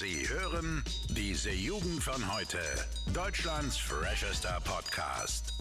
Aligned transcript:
Sie 0.00 0.26
hören 0.30 0.82
diese 1.10 1.50
Jugend 1.50 2.02
von 2.02 2.34
heute. 2.34 2.56
Deutschlands 3.12 3.76
freshester 3.76 4.58
Podcast. 4.64 5.52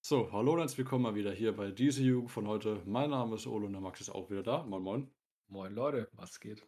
So, 0.00 0.32
hallo 0.32 0.54
und 0.54 0.58
herzlich 0.58 0.78
willkommen 0.78 1.04
mal 1.04 1.14
wieder 1.14 1.30
hier 1.30 1.54
bei 1.54 1.70
diese 1.70 2.02
Jugend 2.02 2.32
von 2.32 2.48
heute. 2.48 2.82
Mein 2.84 3.10
Name 3.10 3.36
ist 3.36 3.46
Olo 3.46 3.66
und 3.66 3.74
der 3.74 3.80
Max 3.80 4.00
ist 4.00 4.10
auch 4.10 4.28
wieder 4.28 4.42
da. 4.42 4.64
Moin, 4.64 4.82
moin. 4.82 5.10
Moin 5.46 5.72
Leute, 5.72 6.08
was 6.14 6.40
geht? 6.40 6.66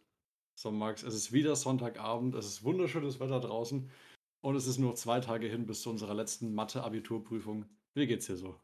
So, 0.57 0.71
Max, 0.71 1.03
es 1.03 1.13
ist 1.13 1.33
wieder 1.33 1.57
Sonntagabend, 1.57 2.33
es 2.33 2.45
ist 2.45 2.63
wunderschönes 2.63 3.19
Wetter 3.19 3.41
draußen 3.41 3.91
und 4.39 4.55
es 4.55 4.65
ist 4.65 4.77
nur 4.77 4.95
zwei 4.95 5.19
Tage 5.19 5.47
hin 5.47 5.65
bis 5.65 5.81
zu 5.81 5.89
unserer 5.89 6.13
letzten 6.13 6.53
Mathe-Abiturprüfung. 6.53 7.65
Wie 7.95 8.07
geht's 8.07 8.27
dir 8.27 8.37
so? 8.37 8.61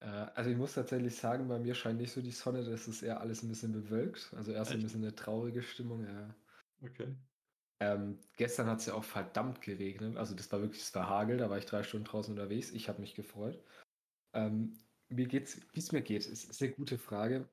Äh, 0.00 0.06
also 0.06 0.50
ich 0.50 0.56
muss 0.56 0.74
tatsächlich 0.74 1.16
sagen, 1.16 1.48
bei 1.48 1.58
mir 1.58 1.74
scheint 1.74 2.00
nicht 2.00 2.12
so 2.12 2.20
die 2.22 2.30
Sonne, 2.32 2.64
das 2.64 2.88
ist 2.88 3.02
eher 3.02 3.20
alles 3.20 3.42
ein 3.42 3.48
bisschen 3.48 3.72
bewölkt. 3.72 4.32
Also 4.34 4.52
erst 4.52 4.74
ein 4.74 4.82
Echt? 4.82 4.82
bisschen 4.82 5.02
eine 5.02 5.14
traurige 5.14 5.62
Stimmung, 5.62 6.04
ja. 6.04 6.34
Okay. 6.82 7.16
Ähm, 7.80 8.18
gestern 8.36 8.66
hat 8.66 8.80
es 8.80 8.86
ja 8.86 8.94
auch 8.94 9.04
verdammt 9.04 9.60
geregnet. 9.62 10.16
Also 10.16 10.34
das 10.34 10.50
war 10.52 10.60
wirklich, 10.60 10.82
es 10.82 10.94
war 10.94 11.08
Hagel, 11.08 11.36
da 11.38 11.48
war 11.50 11.58
ich 11.58 11.66
drei 11.66 11.82
Stunden 11.82 12.06
draußen 12.06 12.32
unterwegs. 12.34 12.70
Ich 12.72 12.88
habe 12.88 13.00
mich 13.00 13.14
gefreut. 13.14 13.62
Ähm, 14.34 14.74
mir 15.08 15.26
geht's, 15.28 15.60
wie 15.74 15.80
es 15.80 15.92
mir 15.92 16.02
geht, 16.02 16.26
ist, 16.26 16.44
ist 16.50 16.62
eine 16.62 16.72
gute 16.72 16.98
Frage. 16.98 17.50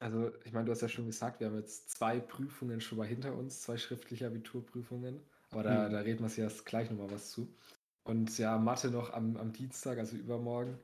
Also, 0.00 0.32
ich 0.44 0.52
meine, 0.52 0.66
du 0.66 0.72
hast 0.72 0.82
ja 0.82 0.88
schon 0.88 1.06
gesagt, 1.06 1.40
wir 1.40 1.48
haben 1.48 1.56
jetzt 1.56 1.90
zwei 1.90 2.20
Prüfungen 2.20 2.80
schon 2.80 2.98
mal 2.98 3.06
hinter 3.06 3.36
uns, 3.36 3.62
zwei 3.62 3.78
schriftliche 3.78 4.26
Abiturprüfungen. 4.28 5.28
Aber 5.50 5.62
da, 5.64 5.88
Hm. 5.88 5.90
da 5.90 6.00
reden 6.00 6.20
wir 6.24 6.44
jetzt 6.44 6.66
gleich 6.66 6.90
nochmal 6.90 7.10
was 7.10 7.30
zu. 7.32 7.56
Und 8.04 8.38
ja, 8.38 8.58
Mathe 8.58 8.90
noch 8.90 9.12
am, 9.12 9.36
am 9.36 9.52
Dienstag, 9.52 9.98
also 9.98 10.16
übermorgen. 10.16 10.78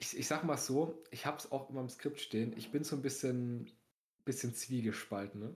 Ich, 0.00 0.16
ich 0.16 0.26
sag 0.26 0.44
mal 0.44 0.56
so, 0.56 1.02
ich 1.10 1.26
habe 1.26 1.36
es 1.36 1.52
auch 1.52 1.70
immer 1.70 1.80
im 1.80 1.88
Skript 1.88 2.20
stehen. 2.20 2.54
Ich 2.56 2.72
bin 2.72 2.84
so 2.84 2.96
ein 2.96 3.02
bisschen, 3.02 3.70
bisschen 4.24 4.54
zwiegespalten. 4.54 5.40
Ne? 5.40 5.54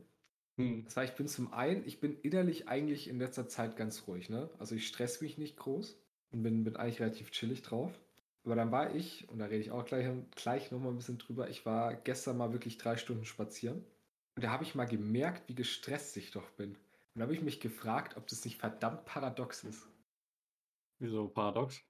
Hm. 0.56 0.84
Das 0.84 0.96
heißt, 0.96 1.12
ich 1.12 1.16
bin 1.16 1.28
zum 1.28 1.52
einen, 1.52 1.86
ich 1.86 1.98
bin 1.98 2.18
innerlich 2.20 2.68
eigentlich 2.68 3.08
in 3.08 3.18
letzter 3.18 3.48
Zeit 3.48 3.76
ganz 3.76 4.06
ruhig. 4.06 4.28
Ne? 4.28 4.50
Also 4.58 4.74
ich 4.74 4.86
stress 4.86 5.20
mich 5.20 5.38
nicht 5.38 5.56
groß 5.56 5.98
und 6.30 6.42
bin, 6.42 6.62
bin 6.64 6.76
eigentlich 6.76 7.00
relativ 7.00 7.30
chillig 7.30 7.62
drauf. 7.62 7.98
Aber 8.44 8.56
dann 8.56 8.70
war 8.70 8.94
ich, 8.94 9.26
und 9.30 9.38
da 9.38 9.46
rede 9.46 9.62
ich 9.62 9.70
auch 9.70 9.86
gleich, 9.86 10.06
gleich 10.36 10.70
nochmal 10.70 10.92
ein 10.92 10.96
bisschen 10.96 11.16
drüber, 11.18 11.48
ich 11.48 11.64
war 11.64 11.94
gestern 11.94 12.36
mal 12.36 12.52
wirklich 12.52 12.76
drei 12.76 12.98
Stunden 12.98 13.24
spazieren. 13.24 13.82
Und 14.36 14.44
da 14.44 14.50
habe 14.50 14.64
ich 14.64 14.74
mal 14.74 14.84
gemerkt, 14.84 15.48
wie 15.48 15.54
gestresst 15.54 16.16
ich 16.18 16.30
doch 16.30 16.50
bin. 16.50 16.72
Und 16.72 17.20
da 17.20 17.22
habe 17.22 17.34
ich 17.34 17.40
mich 17.40 17.60
gefragt, 17.60 18.16
ob 18.16 18.26
das 18.26 18.44
nicht 18.44 18.58
verdammt 18.58 19.06
paradox 19.06 19.64
ist. 19.64 19.86
Wieso 20.98 21.28
paradox? 21.28 21.80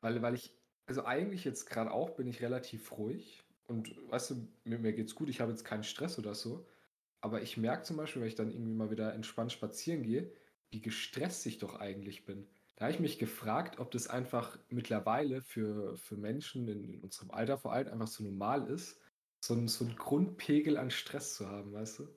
Weil, 0.00 0.22
weil 0.22 0.34
ich, 0.34 0.54
also 0.90 1.04
eigentlich 1.04 1.44
jetzt 1.44 1.66
gerade 1.66 1.92
auch 1.92 2.10
bin 2.10 2.26
ich 2.26 2.42
relativ 2.42 2.90
ruhig. 2.98 3.44
Und 3.68 3.94
weißt 4.10 4.30
du, 4.32 4.48
mir, 4.64 4.80
mir 4.80 4.92
geht's 4.92 5.14
gut, 5.14 5.28
ich 5.28 5.40
habe 5.40 5.52
jetzt 5.52 5.64
keinen 5.64 5.84
Stress 5.84 6.18
oder 6.18 6.34
so. 6.34 6.66
Aber 7.20 7.42
ich 7.42 7.56
merke 7.56 7.84
zum 7.84 7.96
Beispiel, 7.96 8.22
wenn 8.22 8.28
ich 8.28 8.34
dann 8.34 8.50
irgendwie 8.50 8.74
mal 8.74 8.90
wieder 8.90 9.14
entspannt 9.14 9.52
spazieren 9.52 10.02
gehe, 10.02 10.32
wie 10.72 10.80
gestresst 10.80 11.46
ich 11.46 11.58
doch 11.58 11.76
eigentlich 11.76 12.24
bin. 12.24 12.48
Da 12.74 12.86
habe 12.86 12.92
ich 12.92 12.98
mich 12.98 13.20
gefragt, 13.20 13.78
ob 13.78 13.92
das 13.92 14.08
einfach 14.08 14.58
mittlerweile 14.68 15.42
für, 15.42 15.96
für 15.96 16.16
Menschen 16.16 16.66
in, 16.66 16.82
in 16.82 17.00
unserem 17.02 17.30
Alter 17.30 17.56
vor 17.56 17.72
allem 17.72 17.86
einfach 17.86 18.08
so 18.08 18.24
normal 18.24 18.68
ist, 18.68 19.00
so 19.44 19.54
ein, 19.54 19.68
so 19.68 19.84
ein 19.84 19.94
Grundpegel 19.94 20.76
an 20.76 20.90
Stress 20.90 21.34
zu 21.36 21.48
haben, 21.48 21.72
weißt 21.72 22.00
du? 22.00 22.08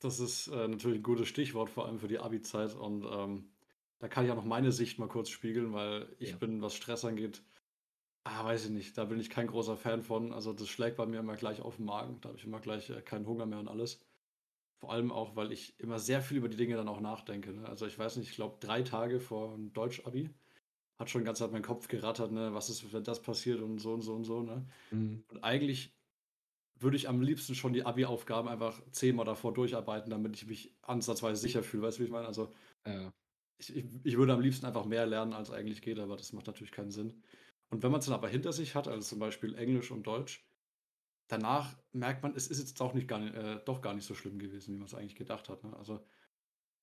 Das 0.00 0.20
ist 0.20 0.48
äh, 0.48 0.68
natürlich 0.68 0.98
ein 1.00 1.02
gutes 1.02 1.28
Stichwort, 1.28 1.70
vor 1.70 1.86
allem 1.86 1.98
für 1.98 2.08
die 2.08 2.18
Abi-Zeit. 2.18 2.74
Und 2.74 3.04
ähm, 3.10 3.50
da 3.98 4.08
kann 4.08 4.24
ich 4.24 4.30
auch 4.30 4.36
noch 4.36 4.44
meine 4.44 4.72
Sicht 4.72 4.98
mal 4.98 5.08
kurz 5.08 5.30
spiegeln, 5.30 5.72
weil 5.72 6.14
ich 6.18 6.30
Ja. 6.30 6.36
bin, 6.38 6.60
was 6.62 6.74
Stress 6.74 7.04
angeht, 7.04 7.42
ah, 8.26 8.44
weiß 8.44 8.66
ich 8.66 8.70
nicht, 8.70 8.98
da 8.98 9.04
bin 9.04 9.20
ich 9.20 9.30
kein 9.30 9.46
großer 9.46 9.76
Fan 9.76 10.02
von. 10.02 10.32
Also 10.32 10.52
das 10.52 10.68
schlägt 10.68 10.96
bei 10.96 11.06
mir 11.06 11.20
immer 11.20 11.36
gleich 11.36 11.60
auf 11.62 11.76
den 11.76 11.86
Magen. 11.86 12.20
Da 12.20 12.28
habe 12.30 12.38
ich 12.38 12.44
immer 12.44 12.60
gleich 12.60 12.90
äh, 12.90 13.00
keinen 13.02 13.26
Hunger 13.26 13.46
mehr 13.46 13.60
und 13.60 13.68
alles. 13.68 14.00
Vor 14.80 14.92
allem 14.92 15.10
auch, 15.12 15.36
weil 15.36 15.52
ich 15.52 15.78
immer 15.80 15.98
sehr 15.98 16.20
viel 16.20 16.38
über 16.38 16.48
die 16.48 16.56
Dinge 16.56 16.76
dann 16.76 16.88
auch 16.88 17.00
nachdenke. 17.00 17.52
Ne? 17.52 17.66
Also 17.66 17.86
ich 17.86 17.98
weiß 17.98 18.16
nicht, 18.16 18.28
ich 18.30 18.34
glaube 18.36 18.58
drei 18.60 18.82
Tage 18.82 19.20
vor 19.20 19.54
dem 19.54 19.72
Deutsch-Abi 19.72 20.30
hat 20.98 21.10
schon 21.10 21.24
ganz 21.24 21.38
Zeit 21.38 21.52
mein 21.52 21.62
Kopf 21.62 21.88
gerattert, 21.88 22.32
ne? 22.32 22.54
Was 22.54 22.70
ist, 22.70 22.92
wenn 22.92 23.04
das 23.04 23.20
passiert 23.22 23.60
und 23.60 23.78
so 23.78 23.92
und 23.92 24.02
so 24.02 24.14
und 24.14 24.24
so, 24.24 24.42
ne? 24.42 24.66
Und 25.28 25.44
eigentlich 25.44 25.94
würde 26.78 26.96
ich 26.96 27.08
am 27.08 27.20
liebsten 27.22 27.54
schon 27.54 27.72
die 27.72 27.84
Abi-Aufgaben 27.84 28.48
einfach 28.48 28.82
zehnmal 28.92 29.26
davor 29.26 29.54
durcharbeiten, 29.54 30.10
damit 30.10 30.36
ich 30.36 30.46
mich 30.46 30.74
ansatzweise 30.82 31.40
sicher 31.40 31.62
fühle. 31.62 31.84
Weißt 31.84 31.98
du, 31.98 32.02
wie 32.02 32.06
ich 32.06 32.12
meine? 32.12 32.26
Also 32.26 32.52
Ja. 32.86 33.12
ich, 33.58 33.74
ich, 33.76 33.84
ich 34.04 34.16
würde 34.16 34.32
am 34.34 34.40
liebsten 34.40 34.66
einfach 34.66 34.84
mehr 34.84 35.06
lernen, 35.06 35.32
als 35.32 35.50
eigentlich 35.50 35.82
geht, 35.82 35.98
aber 35.98 36.16
das 36.16 36.32
macht 36.32 36.46
natürlich 36.46 36.72
keinen 36.72 36.90
Sinn. 36.90 37.22
Und 37.70 37.82
wenn 37.82 37.90
man 37.90 38.00
es 38.00 38.06
dann 38.06 38.14
aber 38.14 38.28
hinter 38.28 38.52
sich 38.52 38.74
hat, 38.74 38.88
also 38.88 39.06
zum 39.06 39.18
Beispiel 39.18 39.54
Englisch 39.54 39.90
und 39.90 40.06
Deutsch, 40.06 40.48
danach 41.28 41.76
merkt 41.92 42.22
man, 42.22 42.34
es 42.34 42.48
ist 42.48 42.58
jetzt 42.58 42.80
auch 42.80 42.94
nicht 42.94 43.08
gar 43.08 43.18
nicht, 43.18 43.34
äh, 43.34 43.60
doch 43.64 43.82
gar 43.82 43.94
nicht 43.94 44.06
so 44.06 44.14
schlimm 44.14 44.38
gewesen, 44.38 44.74
wie 44.74 44.78
man 44.78 44.86
es 44.86 44.94
eigentlich 44.94 45.16
gedacht 45.16 45.48
hat. 45.48 45.64
Ne? 45.64 45.76
Also 45.76 46.04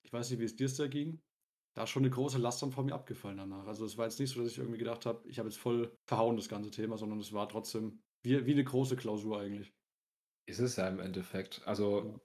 ich 0.03 0.11
weiß 0.11 0.29
nicht, 0.29 0.39
wie 0.39 0.45
es 0.45 0.55
dir 0.55 0.67
da 0.67 0.87
ging. 0.87 1.21
Da 1.75 1.83
ist 1.83 1.89
schon 1.89 2.03
eine 2.03 2.11
große 2.11 2.37
Last 2.37 2.61
dann 2.61 2.71
von 2.71 2.85
mir 2.85 2.93
abgefallen 2.93 3.37
danach. 3.37 3.65
Also 3.65 3.85
es 3.85 3.97
war 3.97 4.05
jetzt 4.05 4.19
nicht 4.19 4.31
so, 4.31 4.41
dass 4.41 4.51
ich 4.51 4.59
irgendwie 4.59 4.77
gedacht 4.77 5.05
habe, 5.05 5.27
ich 5.27 5.39
habe 5.39 5.49
jetzt 5.49 5.57
voll 5.57 5.97
verhauen 6.05 6.35
das 6.35 6.49
ganze 6.49 6.69
Thema, 6.69 6.97
sondern 6.97 7.19
es 7.19 7.33
war 7.33 7.49
trotzdem 7.49 8.03
wie, 8.21 8.45
wie 8.45 8.51
eine 8.51 8.63
große 8.63 8.95
Klausur 8.95 9.39
eigentlich. 9.39 9.73
Ist 10.45 10.59
es 10.59 10.75
ja 10.75 10.87
im 10.87 10.99
Endeffekt. 10.99 11.61
Also, 11.65 12.19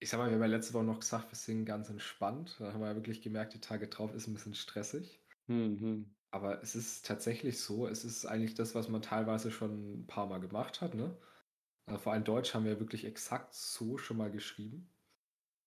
ich 0.00 0.10
sag 0.10 0.18
mal, 0.18 0.28
wir 0.28 0.34
haben 0.34 0.42
ja 0.42 0.46
letzte 0.46 0.74
Woche 0.74 0.84
noch 0.84 1.00
gesagt, 1.00 1.32
wir 1.32 1.36
sind 1.36 1.64
ganz 1.64 1.88
entspannt. 1.88 2.56
Da 2.60 2.72
haben 2.72 2.80
wir 2.80 2.88
ja 2.88 2.94
wirklich 2.94 3.22
gemerkt, 3.22 3.54
die 3.54 3.60
Tage 3.60 3.88
drauf 3.88 4.14
ist 4.14 4.28
ein 4.28 4.34
bisschen 4.34 4.54
stressig. 4.54 5.20
Mhm. 5.48 6.14
Aber 6.34 6.62
es 6.62 6.74
ist 6.76 7.06
tatsächlich 7.06 7.60
so, 7.62 7.86
es 7.88 8.04
ist 8.04 8.26
eigentlich 8.26 8.54
das, 8.54 8.74
was 8.74 8.88
man 8.90 9.00
teilweise 9.02 9.50
schon 9.50 10.00
ein 10.02 10.06
paar 10.06 10.26
Mal 10.26 10.38
gemacht 10.40 10.80
hat, 10.82 10.94
ne? 10.94 11.16
Äh, 11.86 11.98
Vor 11.98 12.12
allem 12.12 12.24
Deutsch 12.24 12.54
haben 12.54 12.66
wir 12.66 12.80
wirklich 12.80 13.04
exakt 13.06 13.54
so 13.54 13.98
schon 13.98 14.18
mal 14.18 14.30
geschrieben. 14.30 14.90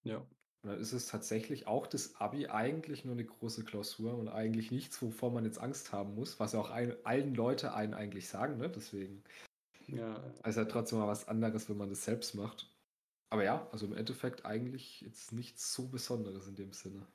Ja. 0.04 0.28
Und 0.64 0.70
dann 0.72 0.80
ist 0.80 0.94
es 0.94 1.08
tatsächlich 1.08 1.66
auch 1.68 1.88
das 1.88 2.16
Abi 2.18 2.48
eigentlich 2.48 3.06
nur 3.06 3.14
eine 3.14 3.26
große 3.26 3.64
Klausur 3.64 4.16
und 4.18 4.28
eigentlich 4.28 4.70
nichts, 4.72 5.02
wovor 5.02 5.32
man 5.32 5.46
jetzt 5.46 5.58
Angst 5.60 5.92
haben 5.94 6.14
muss, 6.16 6.40
was 6.40 6.54
ja 6.54 6.60
auch 6.60 6.70
ein, 6.70 6.94
allen 7.06 7.34
Leute 7.36 7.74
einen 7.74 7.94
eigentlich 7.96 8.28
sagen, 8.30 8.58
ne? 8.58 8.70
Deswegen 8.70 9.24
Ja, 9.88 10.24
ist 10.46 10.56
ja 10.58 10.66
trotzdem 10.66 10.98
mal 11.00 11.08
was 11.08 11.28
anderes, 11.28 11.70
wenn 11.70 11.78
man 11.78 11.90
das 11.90 12.04
selbst 12.06 12.34
macht. 12.36 12.76
Aber 13.30 13.44
ja, 13.46 13.68
also 13.72 13.86
im 13.86 13.94
Endeffekt 13.94 14.46
eigentlich 14.46 15.02
jetzt 15.02 15.32
nichts 15.34 15.74
so 15.74 15.88
Besonderes 15.90 16.48
in 16.48 16.56
dem 16.56 16.74
Sinne. 16.74 17.08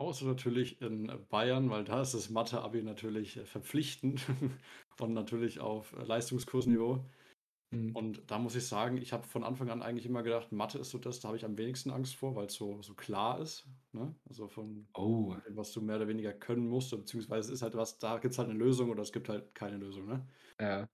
Außer 0.00 0.24
natürlich 0.24 0.80
in 0.80 1.12
Bayern, 1.28 1.68
weil 1.68 1.84
da 1.84 2.00
ist 2.00 2.14
das 2.14 2.30
Mathe-Abi 2.30 2.82
natürlich 2.82 3.36
äh, 3.36 3.44
verpflichtend 3.44 4.24
und 4.98 5.12
natürlich 5.12 5.60
auf 5.60 5.92
äh, 5.92 6.02
Leistungskursniveau. 6.04 7.04
Mhm. 7.70 7.94
Und 7.94 8.30
da 8.30 8.38
muss 8.38 8.54
ich 8.56 8.66
sagen, 8.66 8.96
ich 8.96 9.12
habe 9.12 9.26
von 9.26 9.44
Anfang 9.44 9.68
an 9.68 9.82
eigentlich 9.82 10.06
immer 10.06 10.22
gedacht, 10.22 10.52
Mathe 10.52 10.78
ist 10.78 10.88
so 10.88 10.96
das, 10.96 11.20
da 11.20 11.28
habe 11.28 11.36
ich 11.36 11.44
am 11.44 11.58
wenigsten 11.58 11.90
Angst 11.90 12.16
vor, 12.16 12.34
weil 12.34 12.46
es 12.46 12.54
so, 12.54 12.80
so 12.80 12.94
klar 12.94 13.40
ist. 13.40 13.68
Ne? 13.92 14.14
Also 14.26 14.48
von 14.48 14.88
Oh, 14.94 15.36
dem, 15.46 15.54
was 15.54 15.70
du 15.72 15.82
mehr 15.82 15.96
oder 15.96 16.08
weniger 16.08 16.32
können 16.32 16.66
musst, 16.66 16.92
beziehungsweise 16.92 17.50
es 17.50 17.56
ist 17.56 17.62
halt 17.62 17.74
was, 17.74 17.98
da 17.98 18.16
gibt 18.18 18.32
es 18.32 18.38
halt 18.38 18.48
eine 18.48 18.58
Lösung 18.58 18.88
oder 18.88 19.02
es 19.02 19.12
gibt 19.12 19.28
halt 19.28 19.54
keine 19.54 19.76
Lösung. 19.76 20.06
Ne? 20.06 20.26
ja. 20.58 20.88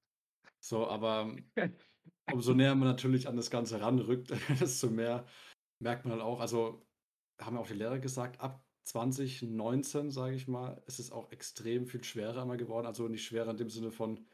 So, 0.61 0.89
aber 0.89 1.37
umso 2.33 2.55
näher 2.55 2.75
man 2.75 2.89
natürlich 2.89 3.29
an 3.29 3.37
das 3.37 3.51
Ganze 3.51 3.81
ranrückt, 3.81 4.33
desto 4.61 4.91
mehr 4.91 5.27
merkt 5.81 6.05
man 6.05 6.15
halt 6.15 6.23
auch, 6.23 6.41
also 6.41 6.83
haben 7.41 7.55
ja 7.55 7.63
auch 7.63 7.69
die 7.69 7.75
Lehrer 7.75 8.01
gesagt, 8.01 8.41
ab 8.41 8.66
2019, 8.87 10.11
sage 10.11 10.37
ich 10.37 10.49
mal, 10.49 10.83
ist 10.87 11.01
es 11.01 11.11
auch 11.13 11.33
extrem 11.33 11.87
viel 11.87 12.05
schwerer 12.05 12.43
immer 12.43 12.57
geworden. 12.57 12.87
Also 12.87 13.09
nicht 13.09 13.25
schwerer 13.27 13.51
in 13.51 13.57
dem 13.59 13.71
Sinne 13.71 13.91
von, 13.93 14.27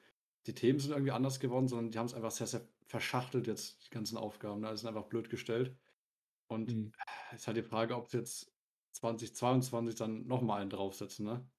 die 0.46 0.54
Themen 0.54 0.78
sind 0.80 0.92
irgendwie 0.92 1.12
anders 1.12 1.40
geworden, 1.40 1.68
sondern 1.68 1.90
die 1.90 1.98
haben 1.98 2.06
es 2.06 2.14
einfach 2.14 2.30
sehr, 2.32 2.46
sehr 2.46 2.68
verschachtelt 2.86 3.46
jetzt, 3.46 3.86
die 3.86 3.90
ganzen 3.90 4.18
Aufgaben. 4.18 4.60
Ne? 4.60 4.68
Das 4.68 4.80
sind 4.80 4.88
einfach 4.88 5.08
blöd 5.08 5.30
gestellt. 5.30 5.78
Und 6.48 6.72
Mhm. 6.72 6.92
es 7.32 7.42
ist 7.42 7.46
halt 7.48 7.56
die 7.58 7.62
Frage, 7.62 7.96
ob 7.96 8.08
sie 8.08 8.18
jetzt 8.18 8.54
2022 8.92 9.96
dann 9.96 10.26
nochmal 10.26 10.62
einen 10.62 10.70
draufsetzen, 10.70 11.26
ne? 11.26 11.50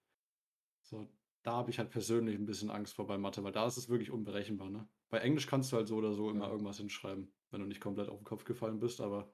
So, 0.81 1.07
da 1.43 1.53
habe 1.53 1.71
ich 1.71 1.79
halt 1.79 1.91
persönlich 1.91 2.35
ein 2.35 2.45
bisschen 2.45 2.69
Angst 2.71 2.95
vor 2.95 3.07
bei 3.07 3.17
Mathe, 3.17 3.43
weil 3.43 3.51
da 3.51 3.65
ist 3.67 3.77
es 3.77 3.89
wirklich 3.89 4.11
unberechenbar, 4.11 4.69
ne? 4.69 4.89
Bei 5.09 5.19
Englisch 5.19 5.47
kannst 5.47 5.71
du 5.71 5.77
halt 5.77 5.87
so 5.87 5.97
oder 5.97 6.13
so 6.13 6.29
immer 6.29 6.45
Ja. 6.45 6.51
irgendwas 6.51 6.77
hinschreiben, 6.77 7.35
wenn 7.51 7.61
du 7.61 7.67
nicht 7.67 7.81
komplett 7.81 8.09
auf 8.09 8.19
den 8.19 8.25
Kopf 8.25 8.43
gefallen 8.45 8.79
bist, 8.79 9.01
aber 9.01 9.33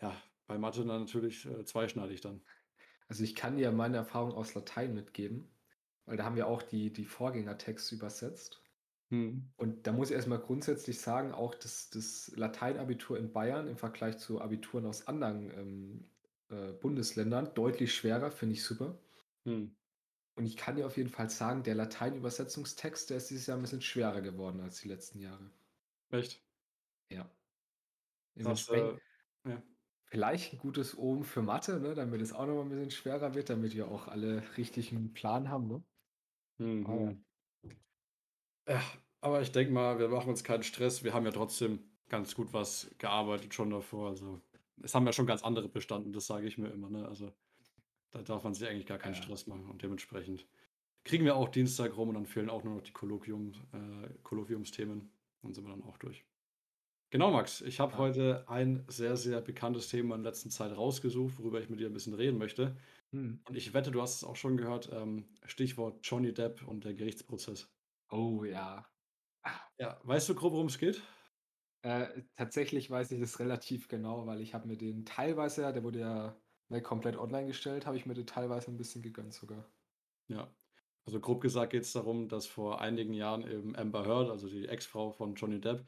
ja, 0.00 0.20
bei 0.50 0.58
Mathe 0.58 0.84
dann 0.84 1.02
natürlich 1.02 1.46
äh, 1.46 1.64
zweischneidig 1.64 2.20
dann. 2.22 2.42
Also 3.06 3.22
ich 3.22 3.36
kann 3.36 3.56
dir 3.56 3.70
meine 3.70 3.98
Erfahrung 3.98 4.32
aus 4.32 4.54
Latein 4.54 4.94
mitgeben, 4.94 5.48
weil 6.06 6.16
da 6.16 6.24
haben 6.24 6.34
wir 6.34 6.48
auch 6.48 6.62
die, 6.62 6.92
die 6.92 7.04
Vorgängertexte 7.04 7.94
übersetzt. 7.94 8.60
Hm. 9.10 9.48
Und 9.56 9.86
da 9.86 9.92
muss 9.92 10.10
ich 10.10 10.16
erstmal 10.16 10.40
grundsätzlich 10.40 11.00
sagen, 11.00 11.30
auch 11.32 11.54
das, 11.54 11.90
das 11.90 12.32
Lateinabitur 12.34 13.16
in 13.16 13.32
Bayern 13.32 13.68
im 13.68 13.76
Vergleich 13.76 14.18
zu 14.18 14.40
Abituren 14.40 14.86
aus 14.86 15.06
anderen 15.06 15.50
ähm, 15.56 16.04
äh, 16.48 16.72
Bundesländern 16.72 17.54
deutlich 17.54 17.94
schwerer, 17.94 18.32
finde 18.32 18.54
ich 18.54 18.64
super. 18.64 18.98
Hm. 19.44 19.76
Und 20.34 20.46
ich 20.46 20.56
kann 20.56 20.74
dir 20.74 20.86
auf 20.86 20.96
jeden 20.96 21.10
Fall 21.10 21.30
sagen, 21.30 21.62
der 21.62 21.76
Latein-Übersetzungstext, 21.76 23.10
der 23.10 23.18
ist 23.18 23.30
dieses 23.30 23.46
Jahr 23.46 23.56
ein 23.56 23.62
bisschen 23.62 23.82
schwerer 23.82 24.20
geworden 24.20 24.60
als 24.60 24.80
die 24.80 24.88
letzten 24.88 25.20
Jahre. 25.20 25.48
Echt? 26.10 26.42
Ja. 27.08 27.30
Das, 28.34 28.68
äh, 28.68 28.96
ja. 29.44 29.62
Vielleicht 30.10 30.52
ein 30.54 30.58
gutes 30.58 30.96
Omen 30.98 31.24
für 31.24 31.42
Mathe, 31.42 31.80
ne, 31.80 31.94
damit 31.94 32.20
es 32.20 32.32
auch 32.32 32.46
noch 32.46 32.56
mal 32.56 32.62
ein 32.62 32.68
bisschen 32.70 32.90
schwerer 32.90 33.34
wird, 33.34 33.50
damit 33.50 33.74
wir 33.74 33.88
auch 33.88 34.08
alle 34.08 34.42
richtig 34.56 34.92
einen 34.92 35.12
Plan 35.14 35.48
haben. 35.48 35.68
Ne? 35.68 35.84
Mhm. 36.58 36.84
Ah, 36.86 36.94
ja. 36.96 37.16
Ja, 38.68 38.82
aber 39.20 39.42
ich 39.42 39.52
denke 39.52 39.72
mal, 39.72 39.98
wir 39.98 40.08
machen 40.08 40.28
uns 40.30 40.44
keinen 40.44 40.62
Stress. 40.62 41.02
Wir 41.04 41.12
haben 41.14 41.24
ja 41.24 41.32
trotzdem 41.32 41.90
ganz 42.08 42.34
gut 42.34 42.52
was 42.52 42.90
gearbeitet 42.98 43.54
schon 43.54 43.70
davor. 43.70 44.08
Also, 44.10 44.40
es 44.82 44.94
haben 44.94 45.06
ja 45.06 45.12
schon 45.12 45.26
ganz 45.26 45.42
andere 45.42 45.68
bestanden, 45.68 46.12
das 46.12 46.26
sage 46.26 46.46
ich 46.46 46.58
mir 46.58 46.68
immer, 46.70 46.90
ne? 46.90 47.06
Also, 47.08 47.32
da 48.12 48.22
darf 48.22 48.44
man 48.44 48.54
sich 48.54 48.68
eigentlich 48.68 48.86
gar 48.86 48.98
keinen 48.98 49.14
Ja. 49.14 49.22
Stress 49.22 49.46
machen 49.46 49.68
und 49.70 49.82
dementsprechend 49.82 50.46
kriegen 51.04 51.24
wir 51.24 51.36
auch 51.36 51.48
Dienstag 51.48 51.96
rum 51.96 52.10
und 52.10 52.16
dann 52.16 52.26
fehlen 52.26 52.50
auch 52.50 52.64
nur 52.64 52.76
noch 52.76 52.82
die 52.82 52.92
Kolloquium, 52.92 53.52
äh, 53.72 54.10
Kolloquiumsthemen. 54.22 55.12
Dann 55.42 55.54
sind 55.54 55.64
wir 55.64 55.70
dann 55.70 55.84
auch 55.84 55.98
durch. 55.98 56.24
Genau, 57.12 57.32
Max. 57.32 57.60
Ich 57.62 57.80
habe 57.80 57.98
heute 57.98 58.48
ein 58.48 58.84
sehr, 58.86 59.16
sehr 59.16 59.40
bekanntes 59.40 59.88
Thema 59.88 60.14
in 60.14 60.22
letzter 60.22 60.48
Zeit 60.48 60.76
rausgesucht, 60.76 61.38
worüber 61.38 61.60
ich 61.60 61.68
mit 61.68 61.80
dir 61.80 61.88
ein 61.88 61.92
bisschen 61.92 62.14
reden 62.14 62.38
möchte. 62.38 62.76
Hm. 63.10 63.40
Und 63.48 63.56
ich 63.56 63.74
wette, 63.74 63.90
du 63.90 64.00
hast 64.00 64.14
es 64.14 64.24
auch 64.24 64.36
schon 64.36 64.56
gehört. 64.56 64.90
Ähm, 64.92 65.24
Stichwort 65.44 65.98
Johnny 66.04 66.32
Depp 66.32 66.66
und 66.68 66.84
der 66.84 66.94
Gerichtsprozess. 66.94 67.68
Oh 68.10 68.44
ja. 68.44 68.86
Ja, 69.78 69.98
weißt 70.04 70.28
du 70.28 70.36
grob, 70.36 70.52
worum 70.52 70.68
es 70.68 70.78
geht? 70.78 71.02
Äh, 71.82 72.22
tatsächlich 72.36 72.90
weiß 72.90 73.10
ich 73.10 73.20
das 73.20 73.40
relativ 73.40 73.88
genau, 73.88 74.26
weil 74.26 74.40
ich 74.40 74.54
habe 74.54 74.68
mir 74.68 74.76
den 74.76 75.04
teilweise, 75.04 75.72
der 75.72 75.82
wurde 75.82 76.00
ja 76.00 76.36
ne, 76.68 76.80
komplett 76.80 77.16
online 77.16 77.48
gestellt, 77.48 77.86
habe 77.86 77.96
ich 77.96 78.06
mir 78.06 78.14
den 78.14 78.26
teilweise 78.26 78.70
ein 78.70 78.76
bisschen 78.76 79.02
gegönnt 79.02 79.32
sogar. 79.32 79.64
Ja. 80.28 80.54
Also 81.06 81.18
grob 81.18 81.40
gesagt 81.40 81.72
geht 81.72 81.82
es 81.82 81.92
darum, 81.92 82.28
dass 82.28 82.46
vor 82.46 82.80
einigen 82.80 83.14
Jahren 83.14 83.50
eben 83.50 83.74
Amber 83.74 84.04
Heard, 84.04 84.30
also 84.30 84.48
die 84.48 84.68
Ex-Frau 84.68 85.10
von 85.10 85.34
Johnny 85.34 85.60
Depp, 85.60 85.86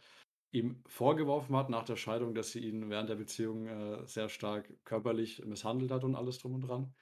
ihm 0.53 0.83
vorgeworfen 0.87 1.57
hat 1.57 1.71
nach 1.71 1.85
der 1.85 1.97
Scheidung, 1.97 2.35
dass 2.35 2.53
sie 2.53 2.61
ihn 2.61 2.91
während 2.91 3.09
der 3.11 3.17
Beziehung 3.17 3.67
äh, 3.67 4.07
sehr 4.07 4.29
stark 4.29 4.73
körperlich 4.85 5.45
misshandelt 5.45 5.91
hat 5.91 6.05
und 6.05 6.15
alles 6.15 6.39
drum 6.39 6.55
und 6.55 6.63
dran. 6.63 6.95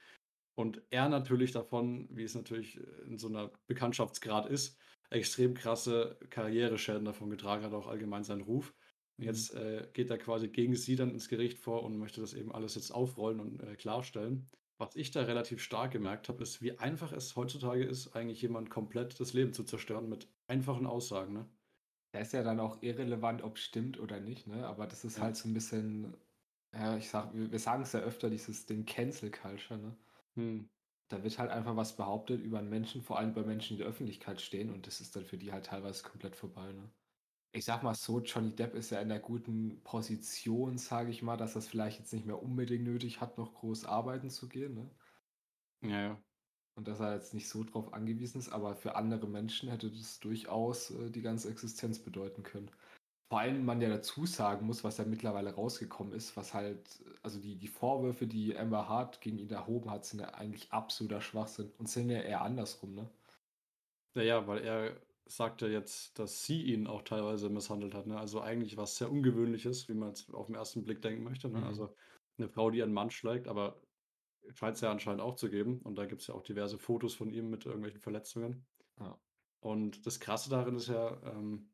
Und 0.55 0.83
er 0.89 1.09
natürlich 1.09 1.51
davon, 1.51 2.07
wie 2.11 2.23
es 2.23 2.35
natürlich 2.35 2.77
in 3.07 3.17
so 3.17 3.27
einer 3.27 3.51
Bekanntschaftsgrad 3.67 4.47
ist, 4.47 4.79
extrem 5.09 5.53
krasse 5.53 6.19
Karriereschäden 6.29 7.05
davon 7.05 7.29
getragen 7.29 7.63
hat, 7.63 7.73
auch 7.73 7.87
allgemein 7.87 8.23
seinen 8.23 8.41
Ruf. 8.41 8.75
Und 9.17 9.25
Mhm. 9.25 9.25
jetzt 9.25 9.53
äh, 9.53 9.89
geht 9.93 10.09
er 10.09 10.17
quasi 10.17 10.49
gegen 10.49 10.75
sie 10.75 10.95
dann 10.95 11.11
ins 11.11 11.29
Gericht 11.29 11.59
vor 11.59 11.83
und 11.83 11.97
möchte 11.97 12.21
das 12.21 12.33
eben 12.33 12.51
alles 12.53 12.75
jetzt 12.75 12.91
aufrollen 12.91 13.39
und 13.39 13.61
äh, 13.61 13.75
klarstellen. 13.75 14.49
Was 14.77 14.95
ich 14.95 15.11
da 15.11 15.21
relativ 15.23 15.61
stark 15.61 15.91
gemerkt 15.91 16.27
habe, 16.27 16.43
ist, 16.43 16.61
wie 16.61 16.77
einfach 16.79 17.13
es 17.13 17.35
heutzutage 17.35 17.83
ist, 17.85 18.15
eigentlich 18.15 18.41
jemand 18.41 18.69
komplett 18.69 19.19
das 19.19 19.33
Leben 19.33 19.53
zu 19.53 19.63
zerstören 19.63 20.09
mit 20.09 20.29
einfachen 20.47 20.85
Aussagen. 20.87 21.33
Ne? 21.33 21.49
Da 22.13 22.19
ist 22.19 22.33
ja 22.33 22.43
dann 22.43 22.59
auch 22.59 22.81
irrelevant, 22.83 23.41
ob 23.41 23.55
es 23.57 23.63
stimmt 23.63 23.99
oder 23.99 24.19
nicht, 24.19 24.47
ne? 24.47 24.65
Aber 24.67 24.85
das 24.87 25.03
ist 25.05 25.15
Ja. 25.17 25.21
halt 25.21 25.35
so 25.37 25.47
ein 25.47 25.53
bisschen, 25.53 26.17
ja, 26.73 26.97
ich 26.97 27.09
sag, 27.09 27.33
wir, 27.33 27.51
wir 27.51 27.59
sagen 27.59 27.83
es 27.83 27.93
ja 27.93 27.99
öfter, 28.01 28.29
dieses 28.29 28.65
Ding 28.65 28.85
Cancel 28.85 29.31
Culture, 29.31 29.79
ne? 29.79 29.97
Hm. 30.35 30.61
Da 31.09 31.21
wird 31.23 31.37
halt 31.37 31.51
einfach 31.51 31.75
was 31.75 31.95
behauptet 31.95 32.41
über 32.41 32.57
einen 32.57 32.69
Menschen, 32.71 33.03
vor 33.03 33.19
allem 33.19 33.29
über 33.33 33.45
Menschen, 33.45 33.75
die 33.77 33.81
in 33.83 33.85
der 33.85 33.87
Öffentlichkeit 33.87 34.41
stehen, 34.41 34.71
und 34.71 34.87
das 34.87 34.99
ist 34.99 35.15
dann 35.15 35.25
für 35.25 35.37
die 35.37 35.51
halt 35.51 35.67
teilweise 35.67 36.01
komplett 36.01 36.35
vorbei, 36.35 36.73
ne? 36.73 36.91
Ich 37.53 37.63
sag 37.63 37.81
mal 37.81 37.93
so, 37.95 38.19
Johnny 38.19 38.53
Depp 38.53 38.73
ist 38.75 38.89
ja 38.91 38.99
in 38.99 39.07
der 39.09 39.19
guten 39.21 39.83
Position, 39.83 40.77
sage 40.77 41.11
ich 41.11 41.21
mal, 41.21 41.37
dass 41.37 41.55
er 41.55 41.59
es 41.59 41.67
vielleicht 41.69 41.99
jetzt 41.99 42.11
nicht 42.13 42.25
mehr 42.25 42.41
unbedingt 42.43 42.83
nötig 42.83 43.21
hat, 43.21 43.37
noch 43.37 43.53
groß 43.53 43.85
arbeiten 43.85 44.29
zu 44.29 44.49
gehen, 44.49 44.73
ne? 44.73 44.91
Ja, 45.81 46.01
ja. 46.01 46.23
Und 46.81 46.87
dass 46.87 46.99
er 46.99 47.13
jetzt 47.13 47.35
nicht 47.35 47.47
so 47.47 47.63
drauf 47.63 47.93
angewiesen 47.93 48.39
ist, 48.39 48.49
aber 48.49 48.75
für 48.75 48.95
andere 48.95 49.27
Menschen 49.27 49.69
hätte 49.69 49.91
das 49.91 50.19
durchaus 50.19 50.89
äh, 50.89 51.11
die 51.11 51.21
ganze 51.21 51.47
Existenz 51.47 51.99
bedeuten 51.99 52.41
können. 52.41 52.71
Vor 53.29 53.39
allem 53.39 53.63
man 53.63 53.81
ja 53.81 53.87
dazu 53.87 54.25
sagen 54.25 54.65
muss, 54.65 54.83
was 54.83 54.97
ja 54.97 55.05
mittlerweile 55.05 55.53
rausgekommen 55.53 56.11
ist, 56.11 56.35
was 56.35 56.55
halt, 56.55 57.03
also 57.21 57.39
die, 57.39 57.55
die 57.55 57.67
Vorwürfe, 57.67 58.25
die 58.25 58.57
Amber 58.57 58.89
Hart 58.89 59.21
gegen 59.21 59.37
ihn 59.37 59.51
erhoben 59.51 59.91
hat, 59.91 60.05
sind 60.05 60.21
ja 60.21 60.29
eigentlich 60.29 60.71
absoluter 60.71 61.21
Schwachsinn 61.21 61.71
und 61.77 61.87
sind 61.87 62.09
ja 62.09 62.19
eher 62.19 62.41
andersrum, 62.41 62.95
ne? 62.95 63.07
Naja, 64.15 64.47
weil 64.47 64.63
er 64.63 64.97
sagte 65.27 65.67
jetzt, 65.67 66.17
dass 66.17 66.45
sie 66.45 66.63
ihn 66.63 66.87
auch 66.87 67.03
teilweise 67.03 67.47
misshandelt 67.49 67.93
hat. 67.93 68.07
Ne? 68.07 68.19
Also 68.19 68.41
eigentlich 68.41 68.75
was 68.75 68.97
sehr 68.97 69.11
Ungewöhnliches, 69.11 69.87
wie 69.87 69.93
man 69.93 70.09
jetzt 70.09 70.33
auf 70.33 70.47
den 70.47 70.55
ersten 70.55 70.83
Blick 70.83 71.03
denken 71.03 71.23
möchte. 71.23 71.47
Ne? 71.47 71.59
Mhm. 71.59 71.65
Also 71.65 71.95
eine 72.39 72.49
Frau, 72.49 72.71
die 72.71 72.81
einen 72.81 72.91
Mann 72.91 73.11
schlägt, 73.11 73.47
aber 73.47 73.79
scheint 74.55 74.75
es 74.75 74.81
ja 74.81 74.91
anscheinend 74.91 75.21
auch 75.21 75.35
zu 75.35 75.49
geben. 75.49 75.81
Und 75.81 75.95
da 75.95 76.05
gibt 76.05 76.21
es 76.21 76.27
ja 76.27 76.35
auch 76.35 76.43
diverse 76.43 76.77
Fotos 76.77 77.13
von 77.13 77.29
ihm 77.29 77.49
mit 77.49 77.65
irgendwelchen 77.65 77.99
Verletzungen. 77.99 78.65
Ja. 78.99 79.19
Und 79.59 80.05
das 80.05 80.19
Krasse 80.19 80.49
darin 80.49 80.75
ist 80.75 80.87
ja, 80.87 81.21
ähm, 81.25 81.69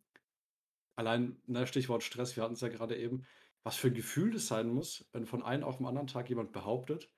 allein, 0.95 1.41
ne, 1.45 1.65
Stichwort 1.67 2.03
Stress, 2.03 2.35
wir 2.35 2.43
hatten 2.43 2.55
es 2.55 2.61
ja 2.61 2.67
gerade 2.67 2.97
eben, 2.97 3.25
was 3.63 3.75
für 3.75 3.87
ein 3.87 3.93
Gefühl 3.93 4.31
das 4.31 4.47
sein 4.47 4.69
muss, 4.69 5.07
wenn 5.11 5.25
von 5.25 5.43
einem 5.43 5.63
auf 5.63 5.77
den 5.77 5.85
anderen 5.85 6.07
Tag 6.07 6.29
jemand 6.29 6.51
behauptet, 6.51 7.11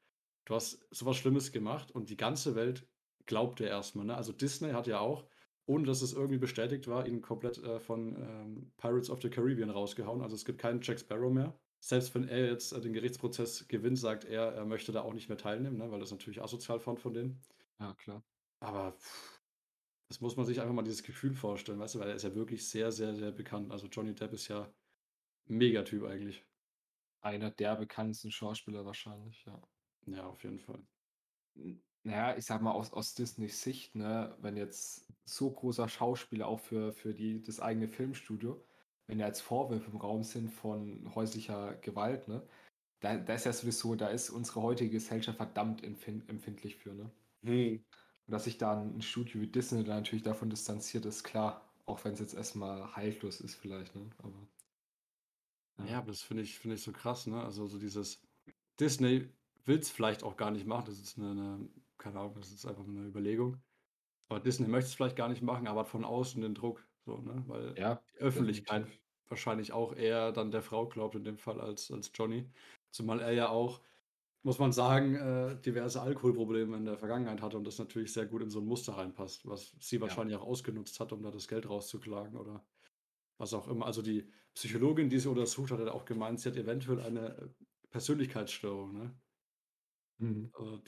du 0.45 0.55
hast 0.55 0.85
sowas 0.91 1.17
Schlimmes 1.17 1.51
gemacht 1.51 1.91
und 1.91 2.09
die 2.09 2.17
ganze 2.17 2.55
Welt 2.55 2.87
glaubt 3.25 3.59
dir 3.59 3.67
erstmal. 3.67 4.05
Ne? 4.05 4.15
Also 4.15 4.33
Disney 4.33 4.71
hat 4.71 4.87
ja 4.87 4.99
auch, 4.99 5.27
ohne 5.65 5.85
dass 5.85 6.01
es 6.01 6.13
irgendwie 6.13 6.39
bestätigt 6.39 6.87
war, 6.87 7.07
ihn 7.07 7.21
komplett 7.21 7.59
äh, 7.59 7.79
von 7.79 8.15
ähm, 8.15 8.71
Pirates 8.77 9.09
of 9.09 9.21
the 9.21 9.29
Caribbean 9.29 9.69
rausgehauen. 9.69 10.21
Also 10.21 10.35
es 10.35 10.45
gibt 10.45 10.59
keinen 10.59 10.81
Jack 10.81 10.99
Sparrow 10.99 11.31
mehr. 11.31 11.57
Selbst 11.81 12.13
wenn 12.13 12.27
er 12.27 12.45
jetzt 12.45 12.73
äh, 12.73 12.81
den 12.81 12.93
Gerichtsprozess 12.93 13.67
gewinnt, 13.67 13.97
sagt 13.97 14.25
er, 14.25 14.53
er 14.53 14.65
möchte 14.65 14.91
da 14.91 15.01
auch 15.01 15.13
nicht 15.13 15.29
mehr 15.29 15.37
teilnehmen, 15.37 15.77
ne? 15.77 15.91
weil 15.91 15.99
das 15.99 16.11
natürlich 16.11 16.41
asozial 16.41 16.79
fand 16.79 16.99
von 16.99 17.13
denen. 17.13 17.41
Ja, 17.79 17.93
klar. 17.93 18.23
Aber 18.59 18.93
pff, 18.93 19.39
das 20.09 20.21
muss 20.21 20.35
man 20.35 20.45
sich 20.45 20.59
einfach 20.59 20.73
mal 20.73 20.83
dieses 20.83 21.03
Gefühl 21.03 21.33
vorstellen, 21.35 21.79
weißt 21.79 21.95
du, 21.95 21.99
weil 21.99 22.09
er 22.09 22.15
ist 22.15 22.23
ja 22.23 22.35
wirklich 22.35 22.67
sehr, 22.67 22.91
sehr, 22.91 23.15
sehr 23.15 23.31
bekannt. 23.31 23.71
Also 23.71 23.87
Johnny 23.87 24.13
Depp 24.13 24.33
ist 24.33 24.47
ja 24.47 24.63
ein 25.47 25.57
Megatyp 25.57 26.03
eigentlich. 26.03 26.45
Einer 27.21 27.51
der 27.51 27.75
bekanntesten 27.75 28.31
Schauspieler 28.31 28.85
wahrscheinlich, 28.85 29.45
ja. 29.45 29.61
Ja, 30.07 30.25
auf 30.25 30.43
jeden 30.43 30.59
Fall. 30.59 30.81
Naja, 32.03 32.37
ich 32.37 32.45
sag 32.45 32.61
mal 32.61 32.71
aus, 32.71 32.91
aus 32.91 33.13
Disneys 33.13 33.61
Sicht, 33.61 33.95
ne, 33.95 34.35
wenn 34.39 34.57
jetzt 34.57 35.05
so 35.25 35.51
großer 35.51 35.87
Schauspieler 35.87 36.47
auch 36.47 36.59
für, 36.59 36.93
für 36.93 37.13
die, 37.13 37.41
das 37.41 37.59
eigene 37.59 37.87
Filmstudio, 37.87 38.65
wenn 39.09 39.17
da 39.17 39.25
jetzt 39.25 39.41
Vorwürfe 39.41 39.89
im 39.89 39.97
Raum 39.97 40.23
sind 40.23 40.51
von 40.51 41.13
häuslicher 41.15 41.73
Gewalt, 41.77 42.27
ne, 42.27 42.47
da, 42.99 43.17
da 43.17 43.33
ist 43.33 43.45
ja 43.45 43.53
sowieso, 43.53 43.95
da 43.95 44.07
ist 44.09 44.29
unsere 44.29 44.61
heutige 44.61 44.91
Gesellschaft 44.91 45.37
verdammt 45.37 45.83
empfind, 45.83 46.29
empfindlich 46.29 46.75
für, 46.75 46.93
ne? 46.93 47.11
Hm. 47.43 47.83
Und 48.27 48.31
dass 48.31 48.43
sich 48.43 48.59
dann 48.59 48.95
ein 48.95 49.01
Studio 49.01 49.41
wie 49.41 49.47
Disney 49.47 49.83
da 49.83 49.95
natürlich 49.95 50.23
davon 50.23 50.51
distanziert, 50.51 51.05
ist 51.05 51.23
klar. 51.23 51.65
Auch 51.87 52.05
wenn 52.05 52.13
es 52.13 52.19
jetzt 52.19 52.35
erstmal 52.35 52.95
haltlos 52.95 53.41
ist, 53.41 53.55
vielleicht, 53.55 53.95
ne? 53.95 54.07
Aber. 54.19 54.47
Ja, 55.87 55.97
aber 55.97 56.11
das 56.11 56.21
finde 56.21 56.43
ich, 56.43 56.59
finde 56.59 56.75
ich 56.75 56.83
so 56.83 56.91
krass, 56.91 57.25
ne? 57.25 57.41
Also 57.41 57.65
so 57.65 57.79
dieses 57.79 58.21
Disney 58.79 59.27
will 59.65 59.79
es 59.79 59.89
vielleicht 59.89 60.21
auch 60.21 60.37
gar 60.37 60.51
nicht 60.51 60.67
machen. 60.67 60.85
Das 60.85 60.99
ist 60.99 61.17
eine, 61.17 61.31
eine, 61.31 61.69
keine 61.97 62.19
Ahnung, 62.19 62.35
das 62.35 62.51
ist 62.51 62.67
einfach 62.67 62.83
eine 62.83 63.07
Überlegung. 63.07 63.57
Aber 64.27 64.39
Disney 64.39 64.67
möchte 64.67 64.89
es 64.89 64.93
vielleicht 64.93 65.15
gar 65.15 65.29
nicht 65.29 65.41
machen, 65.41 65.67
aber 65.67 65.79
hat 65.79 65.87
von 65.87 66.05
außen 66.05 66.41
den 66.41 66.53
Druck, 66.53 66.87
so, 67.05 67.17
ne? 67.21 67.43
Weil 67.47 67.75
Ja, 67.75 68.03
die 68.13 68.19
Öffentlichkeit 68.19 68.85
definitiv. 68.85 68.99
wahrscheinlich 69.27 69.71
auch 69.73 69.93
eher 69.95 70.31
dann 70.31 70.51
der 70.51 70.61
Frau 70.63 70.87
glaubt 70.87 71.15
in 71.15 71.23
dem 71.23 71.37
Fall 71.37 71.61
als, 71.61 71.91
als 71.91 72.11
Johnny. 72.13 72.51
Zumal 72.91 73.19
er 73.21 73.31
ja 73.31 73.49
auch, 73.49 73.81
muss 74.43 74.59
man 74.59 74.71
sagen, 74.73 75.15
äh, 75.15 75.61
diverse 75.61 76.01
Alkoholprobleme 76.01 76.77
in 76.77 76.85
der 76.85 76.97
Vergangenheit 76.97 77.41
hatte 77.41 77.57
und 77.57 77.65
das 77.67 77.79
natürlich 77.79 78.13
sehr 78.13 78.27
gut 78.27 78.41
in 78.43 78.49
so 78.51 78.59
ein 78.61 78.65
Muster 78.67 78.93
reinpasst, 78.97 79.47
was 79.47 79.75
sie 79.79 80.01
Ja. 80.01 80.01
wahrscheinlich 80.01 80.37
auch 80.37 80.43
ausgenutzt 80.45 80.99
hat, 80.99 81.13
um 81.13 81.23
da 81.23 81.31
das 81.31 81.47
Geld 81.47 81.69
rauszuklagen 81.69 82.37
oder 82.37 82.67
was 83.37 83.53
auch 83.53 83.67
immer. 83.67 83.85
Also 83.87 84.01
die 84.01 84.31
Psychologin, 84.55 85.09
die 85.09 85.19
sie 85.19 85.29
untersucht 85.29 85.71
hat, 85.71 85.79
hat 85.79 85.89
auch 85.89 86.05
gemeint, 86.05 86.39
sie 86.41 86.49
hat 86.49 86.57
eventuell 86.57 87.01
eine 87.01 87.37
äh, 87.37 87.49
Persönlichkeitsstörung. 87.91 88.93
Ne? 88.93 89.19
Mhm. 90.19 90.51
Also, 90.53 90.83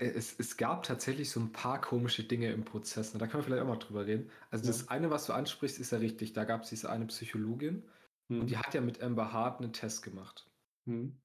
Es, 0.00 0.38
es 0.38 0.56
gab 0.56 0.82
tatsächlich 0.82 1.30
so 1.30 1.40
ein 1.40 1.52
paar 1.52 1.80
komische 1.80 2.24
Dinge 2.24 2.50
im 2.52 2.64
Prozess. 2.64 3.12
Ne? 3.12 3.20
Da 3.20 3.26
können 3.26 3.42
wir 3.42 3.44
vielleicht 3.44 3.62
auch 3.62 3.68
mal 3.68 3.76
drüber 3.76 4.06
reden. 4.06 4.30
Also 4.50 4.64
Ja. 4.64 4.68
das 4.72 4.88
eine, 4.88 5.10
was 5.10 5.26
du 5.26 5.34
ansprichst, 5.34 5.78
ist 5.78 5.92
ja 5.92 5.98
richtig. 5.98 6.32
Da 6.32 6.44
gab 6.44 6.62
es 6.62 6.70
diese 6.70 6.88
eine 6.90 7.06
Psychologin 7.06 7.86
hm, 8.30 8.40
und 8.40 8.50
die 8.50 8.56
hat 8.56 8.72
ja 8.74 8.80
mit 8.80 9.02
Amber 9.02 9.32
Hart 9.32 9.60
einen 9.60 9.72
Test 9.74 10.02
gemacht. 10.02 10.50
hm, 10.86 11.20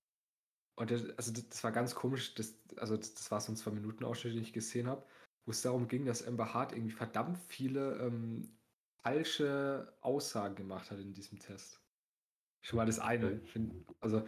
Und 0.78 0.92
das, 0.92 1.10
also 1.18 1.32
das, 1.32 1.64
war 1.64 1.72
ganz 1.72 1.96
komisch. 1.96 2.36
Das, 2.36 2.60
also 2.76 2.98
das, 2.98 3.14
das 3.14 3.32
war 3.32 3.40
so 3.40 3.52
ein 3.52 3.56
zwei 3.56 3.72
Minuten 3.72 4.04
Ausschnitt, 4.04 4.36
den 4.36 4.42
ich 4.42 4.52
gesehen 4.52 4.88
habe, 4.88 5.06
wo 5.46 5.52
es 5.52 5.62
darum 5.62 5.88
ging, 5.88 6.06
dass 6.06 6.28
Amber 6.28 6.54
Hart 6.54 6.74
irgendwie 6.74 6.92
verdammt 6.92 7.38
viele 7.48 7.98
ähm, 8.00 8.58
falsche 9.04 9.96
Aussagen 10.02 10.56
gemacht 10.56 10.92
hat 10.92 11.00
in 11.00 11.14
diesem 11.14 11.40
Test. 11.40 11.82
Schon 12.62 12.78
mal 12.78 12.86
das 12.86 13.00
eine. 13.00 13.42
Also 14.02 14.28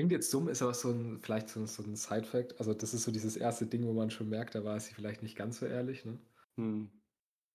klingt 0.00 0.12
jetzt 0.12 0.32
dumm, 0.32 0.48
ist 0.48 0.62
aber 0.62 0.72
so 0.72 0.90
ein, 0.90 1.18
vielleicht 1.20 1.50
so, 1.50 1.66
so 1.66 1.82
ein 1.82 1.94
Side-Fact. 1.94 2.58
Also 2.58 2.72
das 2.72 2.94
ist 2.94 3.02
so 3.02 3.12
dieses 3.12 3.36
erste 3.36 3.66
Ding, 3.66 3.84
wo 3.84 3.92
man 3.92 4.10
schon 4.10 4.30
merkt, 4.30 4.54
da 4.54 4.64
war 4.64 4.80
sie 4.80 4.94
vielleicht 4.94 5.22
nicht 5.22 5.36
ganz 5.36 5.58
so 5.58 5.66
ehrlich. 5.66 6.06
Ne? 6.06 6.18
hm. 6.56 6.90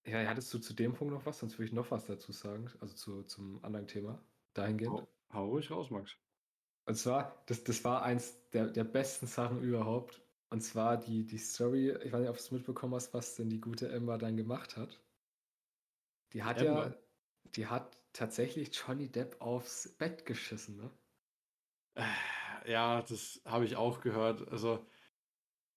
Ja, 0.05 0.19
hattest 0.27 0.53
du 0.53 0.59
zu 0.59 0.75
dem 0.75 0.93
Punkt 0.93 1.11
noch 1.11 1.25
was? 1.25 1.39
Sonst 1.39 1.57
würde 1.57 1.65
ich 1.65 1.73
noch 1.73 1.89
was 1.89 2.05
dazu 2.05 2.31
sagen. 2.31 2.69
Also 2.81 2.93
zu, 2.93 3.23
zum 3.23 3.63
anderen 3.63 3.87
Thema. 3.87 4.23
Dahingehend. 4.53 4.93
Hau, 4.93 5.07
hau 5.33 5.49
ruhig 5.49 5.71
raus, 5.71 5.89
Max. 5.89 6.15
Und 6.85 6.93
zwar, 6.93 7.43
das, 7.47 7.63
das 7.63 7.83
war 7.83 8.03
eins 8.03 8.37
der, 8.51 8.67
der 8.67 8.83
besten 8.83 9.25
Sachen 9.25 9.63
überhaupt. 9.63 10.21
Und 10.51 10.61
zwar 10.61 10.97
die, 10.97 11.25
die 11.25 11.39
Story, 11.39 11.89
ich 12.03 12.13
weiß 12.13 12.19
nicht, 12.19 12.29
ob 12.29 12.35
du 12.35 12.43
es 12.43 12.51
mitbekommen 12.51 12.93
hast, 12.93 13.11
was 13.15 13.33
denn 13.33 13.49
die 13.49 13.59
gute 13.59 13.91
Amber 13.91 14.19
dann 14.19 14.37
gemacht 14.37 14.77
hat. 14.77 15.01
Die 16.33 16.43
hat 16.43 16.61
ja, 16.61 16.83
Amber? 16.83 16.95
die 17.55 17.65
hat 17.65 17.97
tatsächlich 18.13 18.69
Johnny 18.71 19.09
Depp 19.09 19.41
aufs 19.41 19.89
Bett 19.97 20.27
geschissen, 20.27 20.77
ne? 20.77 20.91
Ja, 22.65 23.01
das 23.01 23.41
habe 23.45 23.65
ich 23.65 23.75
auch 23.75 24.01
gehört. 24.01 24.47
Also, 24.49 24.85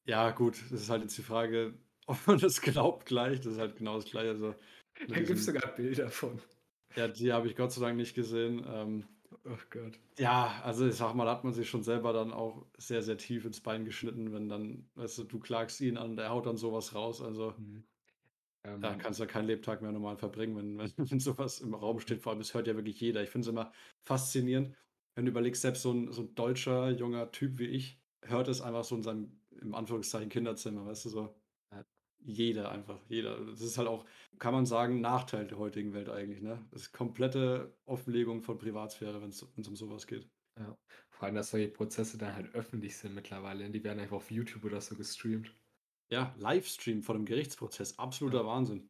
ja, 0.06 0.30
gut, 0.32 0.62
das 0.70 0.82
ist 0.82 0.90
halt 0.90 1.02
jetzt 1.02 1.18
die 1.18 1.22
Frage, 1.22 1.78
ob 2.06 2.26
man 2.26 2.38
das 2.38 2.60
glaubt 2.60 3.06
gleich. 3.06 3.40
Das 3.40 3.54
ist 3.54 3.58
halt 3.60 3.76
genau 3.76 3.96
das 3.96 4.06
Gleiche. 4.06 4.30
Also, 4.30 4.54
Da 5.06 5.16
gibt 5.20 5.38
es 5.38 5.44
sogar 5.46 5.74
Bilder 5.74 6.10
von. 6.10 6.40
Ja, 6.96 7.08
die 7.08 7.32
habe 7.32 7.46
ich 7.48 7.56
Gott 7.56 7.72
sei 7.72 7.80
Dank 7.82 7.96
nicht 7.96 8.14
gesehen. 8.14 8.62
Ähm, 8.66 9.08
oh 9.44 9.56
Gott. 9.70 10.00
Ja, 10.18 10.60
also 10.64 10.86
ich 10.86 10.96
sag 10.96 11.14
mal, 11.14 11.28
hat 11.28 11.44
man 11.44 11.52
sich 11.52 11.68
schon 11.70 11.82
selber 11.84 12.12
dann 12.12 12.32
auch 12.32 12.66
sehr, 12.76 13.02
sehr 13.02 13.16
tief 13.18 13.44
ins 13.44 13.60
Bein 13.62 13.84
geschnitten, 13.84 14.32
wenn 14.32 14.48
dann, 14.48 14.90
weißt 14.96 15.18
du, 15.18 15.24
du 15.24 15.38
klagst 15.38 15.80
ihn 15.80 15.96
an, 15.96 16.16
der 16.16 16.30
haut 16.30 16.46
dann 16.46 16.56
sowas 16.56 16.94
raus. 16.94 17.22
Also 17.22 17.54
Mhm. 17.56 17.84
da 18.80 18.94
Ähm, 18.94 18.96
kannst 18.96 19.18
du 19.20 19.24
ja 19.24 19.30
keinen 19.30 19.46
Lebtag 19.46 19.82
mehr 19.82 19.92
normal 19.92 20.16
verbringen, 20.16 20.56
wenn, 20.56 20.78
wenn, 20.78 20.92
wenn 21.10 21.20
sowas 21.20 21.60
im 21.60 21.74
Raum 21.74 22.00
steht. 22.00 22.22
Vor 22.22 22.32
allem, 22.32 22.40
das 22.40 22.54
hört 22.54 22.66
ja 22.66 22.76
wirklich 22.76 23.00
jeder. 23.00 23.22
Ich 23.22 23.30
finde 23.30 23.46
es 23.46 23.50
immer 23.52 23.72
faszinierend, 24.04 24.76
wenn 25.18 25.24
du 25.24 25.32
überlegst, 25.32 25.62
selbst 25.62 25.82
so 25.82 25.90
ein, 25.90 26.12
so 26.12 26.22
ein 26.22 26.34
deutscher, 26.36 26.90
junger 26.90 27.32
Typ 27.32 27.58
wie 27.58 27.66
ich, 27.66 28.00
hört 28.24 28.46
es 28.46 28.60
einfach 28.60 28.84
so 28.84 28.94
in 28.94 29.02
seinem, 29.02 29.40
im 29.50 29.74
Anführungszeichen, 29.74 30.28
Kinderzimmer, 30.28 30.86
weißt 30.86 31.06
du, 31.06 31.08
so. 31.08 31.34
Jeder 32.24 32.70
einfach, 32.70 33.00
jeder. 33.08 33.44
Das 33.46 33.60
ist 33.60 33.78
halt 33.78 33.88
auch, 33.88 34.04
kann 34.38 34.54
man 34.54 34.64
sagen, 34.64 35.00
Nachteil 35.00 35.48
der 35.48 35.58
heutigen 35.58 35.92
Welt 35.92 36.08
eigentlich, 36.08 36.40
ne? 36.40 36.64
Das 36.70 36.82
ist 36.82 36.92
komplette 36.92 37.76
Offenlegung 37.84 38.42
von 38.42 38.58
Privatsphäre, 38.58 39.20
wenn 39.20 39.30
es 39.30 39.42
um 39.42 39.74
sowas 39.74 40.06
geht. 40.06 40.30
ja. 40.56 40.76
Vor 41.10 41.26
allem, 41.26 41.34
dass 41.34 41.50
solche 41.50 41.68
Prozesse 41.68 42.16
dann 42.16 42.36
halt 42.36 42.54
öffentlich 42.54 42.96
sind 42.96 43.14
mittlerweile. 43.14 43.68
Die 43.70 43.82
werden 43.82 43.98
einfach 43.98 44.16
auf 44.16 44.30
YouTube 44.30 44.64
oder 44.64 44.80
so 44.80 44.94
gestreamt. 44.94 45.52
Ja, 46.12 46.32
Livestream 46.38 47.02
von 47.02 47.16
einem 47.16 47.24
Gerichtsprozess, 47.26 47.98
absoluter 47.98 48.38
Ja. 48.38 48.46
Wahnsinn. 48.46 48.88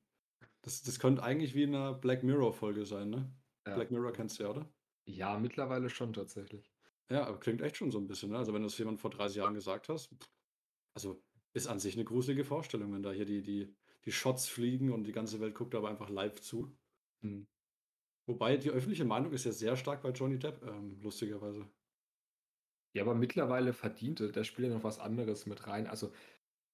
Das, 0.62 0.82
das 0.82 0.99
könnte 0.99 1.23
eigentlich 1.23 1.54
wie 1.54 1.62
in 1.62 1.75
einer 1.75 1.94
Black 1.94 2.23
Mirror-Folge 2.23 2.85
sein, 2.85 3.08
ne? 3.08 3.35
Ja. 3.66 3.75
Black 3.76 3.90
Mirror 3.90 4.12
kennst 4.12 4.38
du 4.38 4.42
ja, 4.44 4.50
oder? 4.50 4.70
Ja, 5.08 5.38
mittlerweile 5.38 5.88
schon 5.88 6.12
tatsächlich. 6.12 6.70
Ja, 7.10 7.26
aber 7.26 7.40
klingt 7.40 7.62
echt 7.62 7.76
schon 7.78 7.90
so 7.90 7.98
ein 7.98 8.06
bisschen, 8.06 8.30
ne? 8.30 8.36
Also 8.38 8.52
wenn 8.52 8.60
du 8.60 8.68
das 8.68 8.76
jemand 8.76 9.00
vor 9.00 9.10
30 9.10 9.38
Jahren 9.38 9.54
gesagt 9.54 9.88
hast, 9.88 10.10
also 10.94 11.22
ist 11.54 11.66
an 11.66 11.80
sich 11.80 11.94
eine 11.94 12.04
gruselige 12.04 12.44
Vorstellung, 12.44 12.92
wenn 12.92 13.02
da 13.02 13.12
hier 13.12 13.24
die, 13.24 13.42
die, 13.42 13.74
die 14.04 14.12
Shots 14.12 14.48
fliegen 14.48 14.92
und 14.92 15.04
die 15.04 15.12
ganze 15.12 15.40
Welt 15.40 15.54
guckt 15.54 15.74
aber 15.74 15.88
einfach 15.88 16.10
live 16.10 16.40
zu. 16.40 16.76
Mhm. 17.22 17.46
Wobei 18.26 18.58
die 18.58 18.70
öffentliche 18.70 19.06
Meinung 19.06 19.32
ist 19.32 19.44
ja 19.44 19.52
sehr 19.52 19.76
stark 19.76 20.02
bei 20.02 20.10
Johnny 20.10 20.38
Depp, 20.38 20.62
ähm, 20.64 21.00
lustigerweise. 21.00 21.70
Ja, 22.94 23.02
aber 23.02 23.14
mittlerweile 23.14 23.72
verdient 23.72 24.20
er, 24.20 24.32
da 24.32 24.44
spielt 24.44 24.68
ja 24.68 24.74
noch 24.74 24.84
was 24.84 24.98
anderes 24.98 25.46
mit 25.46 25.66
rein. 25.66 25.86
Also, 25.86 26.12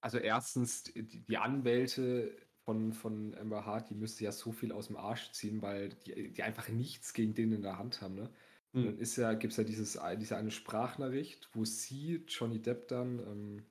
also 0.01 0.19
erstens, 0.19 0.85
die 0.95 1.39
Anwälte 1.39 2.44
von, 2.65 2.93
von 2.93 3.35
Amber 3.37 3.67
Hart, 3.67 3.91
die 3.91 3.95
müsste 3.95 4.25
ja 4.25 4.33
so 4.33 4.53
viel 4.53 4.73
aus 4.73 4.89
dem 4.89 4.97
Arsch 4.97 5.33
ziehen, 5.33 5.63
weil 5.63 5.91
die, 5.91 6.33
die 6.33 6.43
einfach 6.43 6.69
nichts 6.69 7.13
gegen 7.15 7.35
den 7.35 7.53
in 7.53 7.63
der 7.63 7.79
Hand 7.79 8.01
haben, 8.03 8.15
ne? 8.15 8.31
Und 8.77 8.87
dann 8.87 8.99
ist 8.99 9.17
ja, 9.17 9.35
gibt 9.35 9.53
es 9.53 9.57
ja 9.57 9.65
dieses, 9.65 9.99
diese 10.19 10.37
eine 10.37 10.51
Sprachnachricht, 10.51 11.49
wo 11.53 11.65
sie, 11.65 12.25
Johnny 12.27 12.61
Depp 12.61 12.89
dann, 12.89 13.21
ähm, 13.21 13.67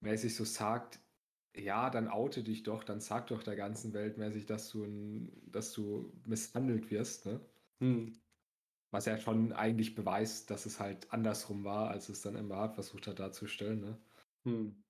mäßig 0.00 0.34
so 0.34 0.44
sagt, 0.44 1.00
ja, 1.56 1.90
dann 1.90 2.08
oute 2.08 2.42
dich 2.42 2.62
doch, 2.64 2.84
dann 2.84 3.00
sag 3.00 3.28
doch 3.28 3.42
der 3.42 3.56
ganzen 3.56 3.92
Welt 3.94 4.18
mäßig, 4.18 4.46
dass 4.46 4.70
du, 4.70 4.84
ein, 4.84 5.32
dass 5.50 5.72
du 5.72 6.12
misshandelt 6.26 6.90
wirst, 6.90 7.26
ne? 7.26 7.40
Hm. 7.80 8.20
Was 8.90 9.06
ja 9.06 9.18
schon 9.18 9.52
eigentlich 9.52 9.94
beweist, 9.94 10.50
dass 10.50 10.66
es 10.66 10.80
halt 10.80 11.12
andersrum 11.12 11.64
war, 11.64 11.90
als 11.90 12.08
es 12.08 12.22
dann 12.22 12.36
Amber 12.36 12.56
Hart 12.56 12.74
versucht 12.74 13.06
hat 13.06 13.18
darzustellen, 13.20 13.80
ne? 13.80 13.98
Hm. 14.44 14.83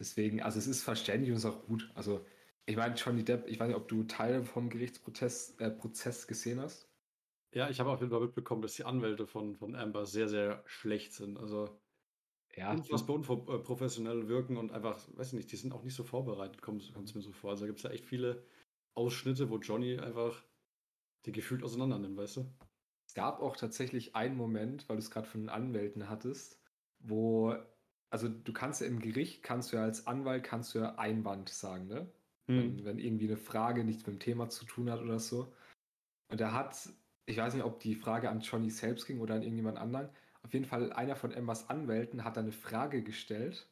Deswegen, 0.00 0.42
also 0.42 0.58
es 0.58 0.66
ist 0.66 0.82
verständlich 0.84 1.30
und 1.30 1.36
ist 1.38 1.44
auch 1.46 1.66
gut. 1.66 1.92
Also, 1.94 2.26
ich 2.66 2.76
meine, 2.76 2.94
Johnny 2.96 3.24
Depp, 3.24 3.46
ich 3.48 3.60
weiß 3.60 3.68
nicht, 3.68 3.76
ob 3.76 3.88
du 3.88 4.04
Teile 4.04 4.44
vom 4.44 4.70
Gerichtsprozess 4.70 5.56
äh, 5.58 5.70
Prozess 5.70 6.26
gesehen 6.26 6.60
hast. 6.60 6.90
Ja, 7.52 7.68
ich 7.68 7.80
habe 7.80 7.90
auf 7.90 8.00
jeden 8.00 8.10
Fall 8.12 8.20
mitbekommen, 8.20 8.62
dass 8.62 8.74
die 8.74 8.84
Anwälte 8.84 9.26
von, 9.26 9.56
von 9.56 9.74
Amber 9.74 10.06
sehr, 10.06 10.28
sehr 10.28 10.62
schlecht 10.66 11.12
sind. 11.12 11.36
Also 11.36 11.80
Ja, 12.56 12.76
unfassbar 12.76 13.16
unprofessionell 13.16 14.28
wirken 14.28 14.56
und 14.56 14.72
einfach, 14.72 15.08
weiß 15.16 15.28
ich 15.28 15.32
nicht, 15.34 15.52
die 15.52 15.56
sind 15.56 15.72
auch 15.74 15.84
nicht 15.84 15.94
so 15.94 16.04
vorbereitet, 16.04 16.62
kommt 16.62 16.82
es 16.82 17.14
mir 17.14 17.22
so 17.22 17.32
vor. 17.32 17.50
Also 17.50 17.62
da 17.64 17.68
gibt 17.68 17.80
es 17.80 17.84
ja 17.84 17.90
echt 17.90 18.06
viele 18.06 18.46
Ausschnitte, 18.94 19.50
wo 19.50 19.58
Johnny 19.58 19.98
einfach 19.98 20.44
die 21.26 21.32
gefühlt 21.32 21.64
auseinander 21.64 21.98
nimmt, 22.00 22.16
weißt 22.18 22.38
du? 22.38 22.54
Es 23.06 23.14
gab 23.14 23.40
auch 23.40 23.56
tatsächlich 23.56 24.14
einen 24.16 24.36
Moment, 24.36 24.88
weil 24.88 24.96
du 24.96 25.00
es 25.02 25.10
gerade 25.10 25.28
von 25.28 25.40
den 25.42 25.48
Anwälten 25.50 26.08
hattest, 26.08 26.62
wo, 26.98 27.54
also 28.10 28.28
du 28.28 28.52
kannst 28.52 28.80
ja 28.80 28.86
im 28.86 28.98
Gericht, 28.98 29.42
kannst 29.42 29.72
du 29.72 29.76
ja 29.76 29.84
als 29.84 30.06
Anwalt, 30.06 30.44
kannst 30.44 30.74
du 30.74 30.80
ja 30.80 30.96
Einwand 30.96 31.48
sagen, 31.48 31.86
ne? 31.86 32.08
Hm. 32.48 32.58
Wenn, 32.78 32.84
wenn 32.84 32.98
irgendwie 32.98 33.26
eine 33.26 33.36
Frage 33.36 33.84
nichts 33.84 34.06
mit 34.06 34.16
dem 34.16 34.20
Thema 34.20 34.48
zu 34.48 34.64
tun 34.64 34.90
hat 34.90 35.00
oder 35.00 35.20
so. 35.20 35.52
Und 36.28 36.40
er 36.40 36.52
hat, 36.52 36.88
ich 37.26 37.36
weiß 37.36 37.54
nicht, 37.54 37.64
ob 37.64 37.80
die 37.80 37.94
Frage 37.94 38.28
an 38.28 38.40
Johnny 38.40 38.70
selbst 38.70 39.06
ging 39.06 39.20
oder 39.20 39.34
an 39.34 39.42
irgendjemand 39.42 39.78
anderen. 39.78 40.08
Auf 40.42 40.52
jeden 40.52 40.64
Fall, 40.64 40.92
einer 40.92 41.16
von 41.16 41.32
Embers 41.32 41.68
Anwälten 41.70 42.24
hat 42.24 42.36
da 42.36 42.40
eine 42.40 42.52
Frage 42.52 43.02
gestellt. 43.02 43.68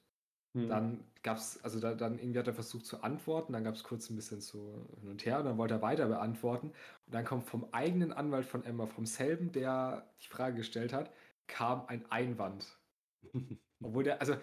Hm. 0.54 0.68
Dann 0.68 1.04
gab 1.22 1.38
es, 1.38 1.62
also 1.64 1.80
da, 1.80 1.94
dann 1.94 2.18
irgendwie 2.18 2.38
hat 2.38 2.46
er 2.46 2.54
versucht 2.54 2.86
zu 2.86 3.02
antworten, 3.02 3.52
dann 3.52 3.64
gab 3.64 3.74
es 3.74 3.82
kurz 3.82 4.08
ein 4.08 4.16
bisschen 4.16 4.40
so 4.40 4.86
hin 5.00 5.08
und 5.08 5.26
her 5.26 5.40
und 5.40 5.46
dann 5.46 5.58
wollte 5.58 5.74
er 5.74 5.82
weiter 5.82 6.06
beantworten. 6.06 6.68
Und 7.06 7.14
dann 7.14 7.24
kommt 7.24 7.44
vom 7.44 7.66
eigenen 7.72 8.12
Anwalt 8.12 8.46
von 8.46 8.64
Emma, 8.64 8.86
vom 8.86 9.06
selben, 9.06 9.50
der 9.50 10.08
die 10.22 10.28
Frage 10.28 10.56
gestellt 10.56 10.92
hat, 10.92 11.12
kam 11.48 11.86
ein 11.86 12.08
Einwand. 12.10 12.78
Obwohl 13.82 14.04
der, 14.04 14.20
also 14.20 14.36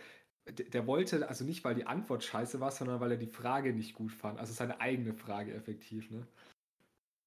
der, 0.47 0.87
wollte, 0.87 1.27
also 1.27 1.43
nicht, 1.45 1.63
weil 1.63 1.75
die 1.75 1.87
Antwort 1.87 2.23
scheiße 2.23 2.59
war, 2.59 2.71
sondern 2.71 2.99
weil 2.99 3.11
er 3.11 3.17
die 3.17 3.27
Frage 3.27 3.73
nicht 3.73 3.95
gut 3.95 4.11
fand. 4.11 4.39
Also 4.39 4.53
seine 4.53 4.79
eigene 4.79 5.13
Frage 5.13 5.53
effektiv, 5.53 6.11
ne? 6.11 6.27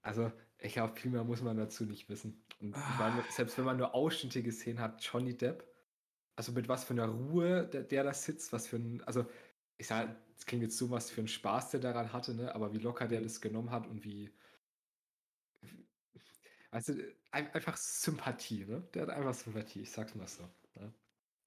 Also, 0.02 0.32
ich 0.58 0.72
glaube, 0.74 0.96
viel 0.96 1.10
mehr 1.10 1.24
muss 1.24 1.42
man 1.42 1.56
dazu 1.56 1.84
nicht 1.84 2.08
wissen. 2.08 2.42
Und 2.60 2.76
meine, 2.98 3.22
selbst 3.30 3.58
wenn 3.58 3.64
man 3.64 3.76
nur 3.76 3.94
Ausschnitte 3.94 4.42
gesehen 4.42 4.80
hat, 4.80 5.02
Johnny 5.04 5.36
Depp, 5.36 5.64
also 6.36 6.52
mit 6.52 6.68
was 6.68 6.84
für 6.84 6.94
einer 6.94 7.08
Ruhe 7.08 7.66
der, 7.68 7.84
der 7.84 8.04
da 8.04 8.14
sitzt, 8.14 8.52
was 8.52 8.68
für 8.68 8.76
ein, 8.78 9.02
also 9.04 9.26
ich 9.78 9.86
sage, 9.88 10.16
es 10.36 10.46
klingt 10.46 10.62
jetzt 10.64 10.78
so, 10.78 10.90
was 10.90 11.10
für 11.10 11.22
ein 11.22 11.28
Spaß 11.28 11.72
der 11.72 11.80
daran 11.80 12.12
hatte, 12.12 12.34
ne? 12.34 12.54
Aber 12.54 12.72
wie 12.74 12.78
locker 12.78 13.08
der 13.08 13.20
das 13.22 13.40
genommen 13.40 13.70
hat 13.70 13.86
und 13.88 14.04
wie, 14.04 14.30
du, 16.86 17.14
ein- 17.30 17.50
einfach 17.52 17.76
Sympathie, 17.76 18.64
ne? 18.64 18.82
Der 18.94 19.02
hat 19.02 19.10
einfach 19.10 19.34
Sympathie, 19.34 19.82
ich 19.82 19.90
sag's 19.90 20.14
mal 20.14 20.26
so. 20.28 20.42
Ne? 20.74 20.92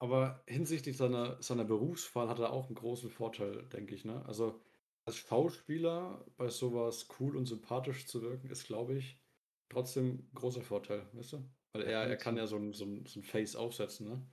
Aber 0.02 0.42
hinsichtlich 0.48 0.96
seiner, 0.96 1.40
seiner 1.40 1.64
Berufswahl 1.64 2.28
hat 2.28 2.40
er 2.40 2.52
auch 2.52 2.66
einen 2.66 2.74
großen 2.74 3.08
Vorteil, 3.08 3.62
denke 3.68 3.94
ich. 3.94 4.04
Ne? 4.04 4.20
Also 4.26 4.60
als 5.04 5.16
Schauspieler 5.16 6.26
bei 6.36 6.48
sowas 6.48 7.06
cool 7.20 7.36
und 7.36 7.46
sympathisch 7.46 8.08
zu 8.08 8.20
wirken, 8.20 8.50
ist, 8.50 8.66
glaube 8.66 8.94
ich, 8.94 9.20
trotzdem 9.68 10.06
ein 10.08 10.30
großer 10.34 10.62
Vorteil, 10.62 11.06
weißt 11.12 11.34
du? 11.34 11.48
Weil 11.72 11.84
er, 11.84 12.02
er 12.02 12.16
kann 12.16 12.36
ja 12.36 12.48
so 12.48 12.56
ein, 12.56 12.72
so 12.72 12.84
ein, 12.84 13.06
so 13.06 13.20
ein 13.20 13.22
Face 13.22 13.54
aufsetzen, 13.54 14.08
ne? 14.08 14.26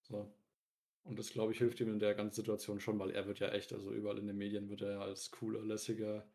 So. 0.00 0.34
Und 1.02 1.18
das, 1.18 1.28
glaube 1.28 1.52
ich, 1.52 1.58
hilft 1.58 1.80
ihm 1.80 1.92
in 1.92 1.98
der 1.98 2.14
ganzen 2.14 2.36
Situation 2.36 2.80
schon, 2.80 2.98
weil 2.98 3.10
er 3.10 3.26
wird 3.26 3.38
ja 3.38 3.48
echt, 3.48 3.74
also 3.74 3.92
überall 3.92 4.16
in 4.16 4.26
den 4.26 4.38
Medien 4.38 4.70
wird 4.70 4.80
er 4.80 4.92
ja 4.92 5.00
als 5.02 5.30
cooler, 5.30 5.62
lässiger 5.62 6.26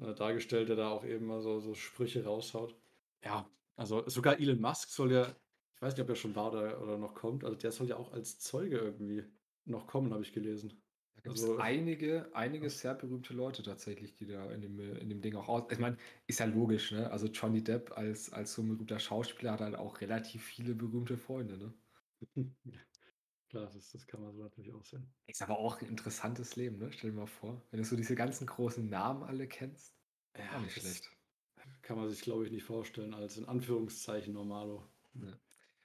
äh, 0.00 0.14
dargestellt, 0.14 0.68
der 0.68 0.76
da 0.76 0.90
auch 0.90 1.04
eben 1.04 1.26
mal 1.26 1.42
so, 1.42 1.58
so 1.58 1.74
Sprüche 1.74 2.24
raushaut. 2.24 2.76
Ja, 3.24 3.50
also 3.74 4.08
sogar 4.08 4.38
Elon 4.38 4.60
Musk 4.60 4.90
soll 4.90 5.10
ja, 5.10 5.34
ich 5.76 5.82
weiß 5.82 5.94
nicht, 5.94 6.02
ob 6.02 6.08
er 6.08 6.16
schon 6.16 6.34
war 6.36 6.52
oder, 6.52 6.80
oder 6.82 6.98
noch 6.98 7.14
kommt, 7.14 7.44
also 7.44 7.56
der 7.56 7.72
soll 7.72 7.88
ja 7.88 7.96
auch 7.96 8.12
als 8.12 8.38
Zeuge 8.38 8.78
irgendwie 8.78 9.24
noch 9.64 9.86
kommen, 9.86 10.12
habe 10.12 10.22
ich 10.22 10.32
gelesen. 10.32 10.82
Da 11.14 11.20
gibt 11.22 11.36
es 11.36 11.42
Also- 11.42 11.58
einige, 11.58 12.30
einige 12.34 12.68
sehr 12.70 12.94
berühmte 12.94 13.34
Leute 13.34 13.62
tatsächlich, 13.62 14.14
die 14.14 14.26
da 14.26 14.50
in 14.50 14.60
dem, 14.60 14.78
in 14.78 15.08
dem 15.08 15.20
Ding 15.20 15.36
auch 15.36 15.48
aus. 15.48 15.64
Ich 15.70 15.78
meine, 15.78 15.96
ist 16.26 16.40
ja 16.40 16.46
logisch, 16.46 16.92
ne? 16.92 17.10
Also 17.10 17.26
Johnny 17.28 17.62
Depp 17.62 17.96
als, 17.96 18.32
als 18.32 18.54
so 18.54 18.62
ein 18.62 18.68
berühmter 18.68 18.98
Schauspieler 18.98 19.52
hat 19.52 19.60
halt 19.60 19.76
auch 19.76 20.00
relativ 20.00 20.44
viele 20.44 20.74
berühmte 20.74 21.16
Freunde, 21.16 21.56
ne? 21.58 21.74
Klar, 23.48 23.70
das, 23.72 23.92
das 23.92 24.06
kann 24.06 24.20
man 24.20 24.32
so 24.32 24.42
natürlich 24.42 24.72
auch 24.72 24.84
sehen. 24.84 25.14
Ist 25.26 25.42
aber 25.42 25.58
auch 25.58 25.80
ein 25.80 25.88
interessantes 25.88 26.56
Leben, 26.56 26.78
ne? 26.78 26.90
Stell 26.92 27.10
dir 27.10 27.16
mal 27.16 27.26
vor, 27.26 27.62
wenn 27.70 27.78
du 27.78 27.84
so 27.84 27.96
diese 27.96 28.14
ganzen 28.16 28.46
großen 28.46 28.88
Namen 28.88 29.22
alle 29.22 29.46
kennst. 29.46 29.94
Ja, 30.36 30.58
nicht 30.60 30.72
schlecht. 30.74 31.10
Kann 31.82 31.96
man 31.96 32.08
sich, 32.08 32.22
glaube 32.22 32.44
ich, 32.46 32.50
nicht 32.50 32.64
vorstellen 32.64 33.14
als 33.14 33.36
in 33.36 33.44
Anführungszeichen 33.44 34.34
Normalo. 34.34 34.82
Ja. 35.14 35.38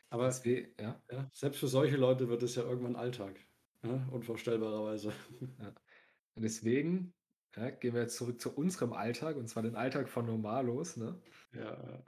Aber 0.10 0.25
Deswegen, 0.25 0.74
ja. 0.80 1.01
ja, 1.12 1.30
selbst 1.34 1.60
für 1.60 1.68
solche 1.68 1.98
Leute 1.98 2.30
wird 2.30 2.44
es 2.44 2.56
ja 2.56 2.63
irgendwann 2.63 2.96
Alltag. 2.96 3.39
Ja? 3.84 4.08
Unvorstellbarerweise. 4.12 5.13
Und 6.36 6.44
deswegen 6.44 7.13
ja, 7.56 7.70
gehen 7.70 7.94
wir 7.94 8.01
jetzt 8.01 8.18
zurück 8.18 8.39
zu 8.39 8.56
unserem 8.56 8.94
Alltag, 8.94 9.36
und 9.36 9.48
zwar 9.48 9.63
den 9.63 9.75
Alltag 9.75 10.10
von 10.10 10.25
Normalos, 10.25 10.98
ne? 10.98 11.22
Ja, 11.54 11.62
ja. 11.62 12.06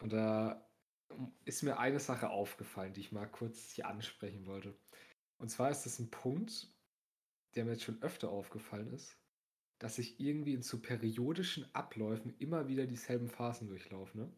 Und 0.00 0.12
da 0.12 0.70
ist 1.44 1.62
mir 1.62 1.78
eine 1.78 2.00
Sache 2.00 2.30
aufgefallen, 2.30 2.94
die 2.94 3.00
ich 3.00 3.12
mal 3.12 3.26
kurz 3.26 3.72
hier 3.72 3.86
ansprechen 3.86 4.46
wollte. 4.46 4.78
Und 5.38 5.48
zwar 5.48 5.70
ist 5.70 5.84
das 5.84 5.98
ein 5.98 6.10
Punkt, 6.10 6.74
der 7.54 7.64
mir 7.64 7.72
jetzt 7.72 7.84
schon 7.84 8.02
öfter 8.02 8.30
aufgefallen 8.30 8.92
ist, 8.92 9.20
dass 9.78 9.98
ich 9.98 10.20
irgendwie 10.20 10.54
in 10.54 10.62
so 10.62 10.80
periodischen 10.80 11.74
Abläufen 11.74 12.36
immer 12.38 12.68
wieder 12.68 12.86
dieselben 12.86 13.28
Phasen 13.28 13.68
durchlaufe. 13.68 14.16
Ne? 14.16 14.36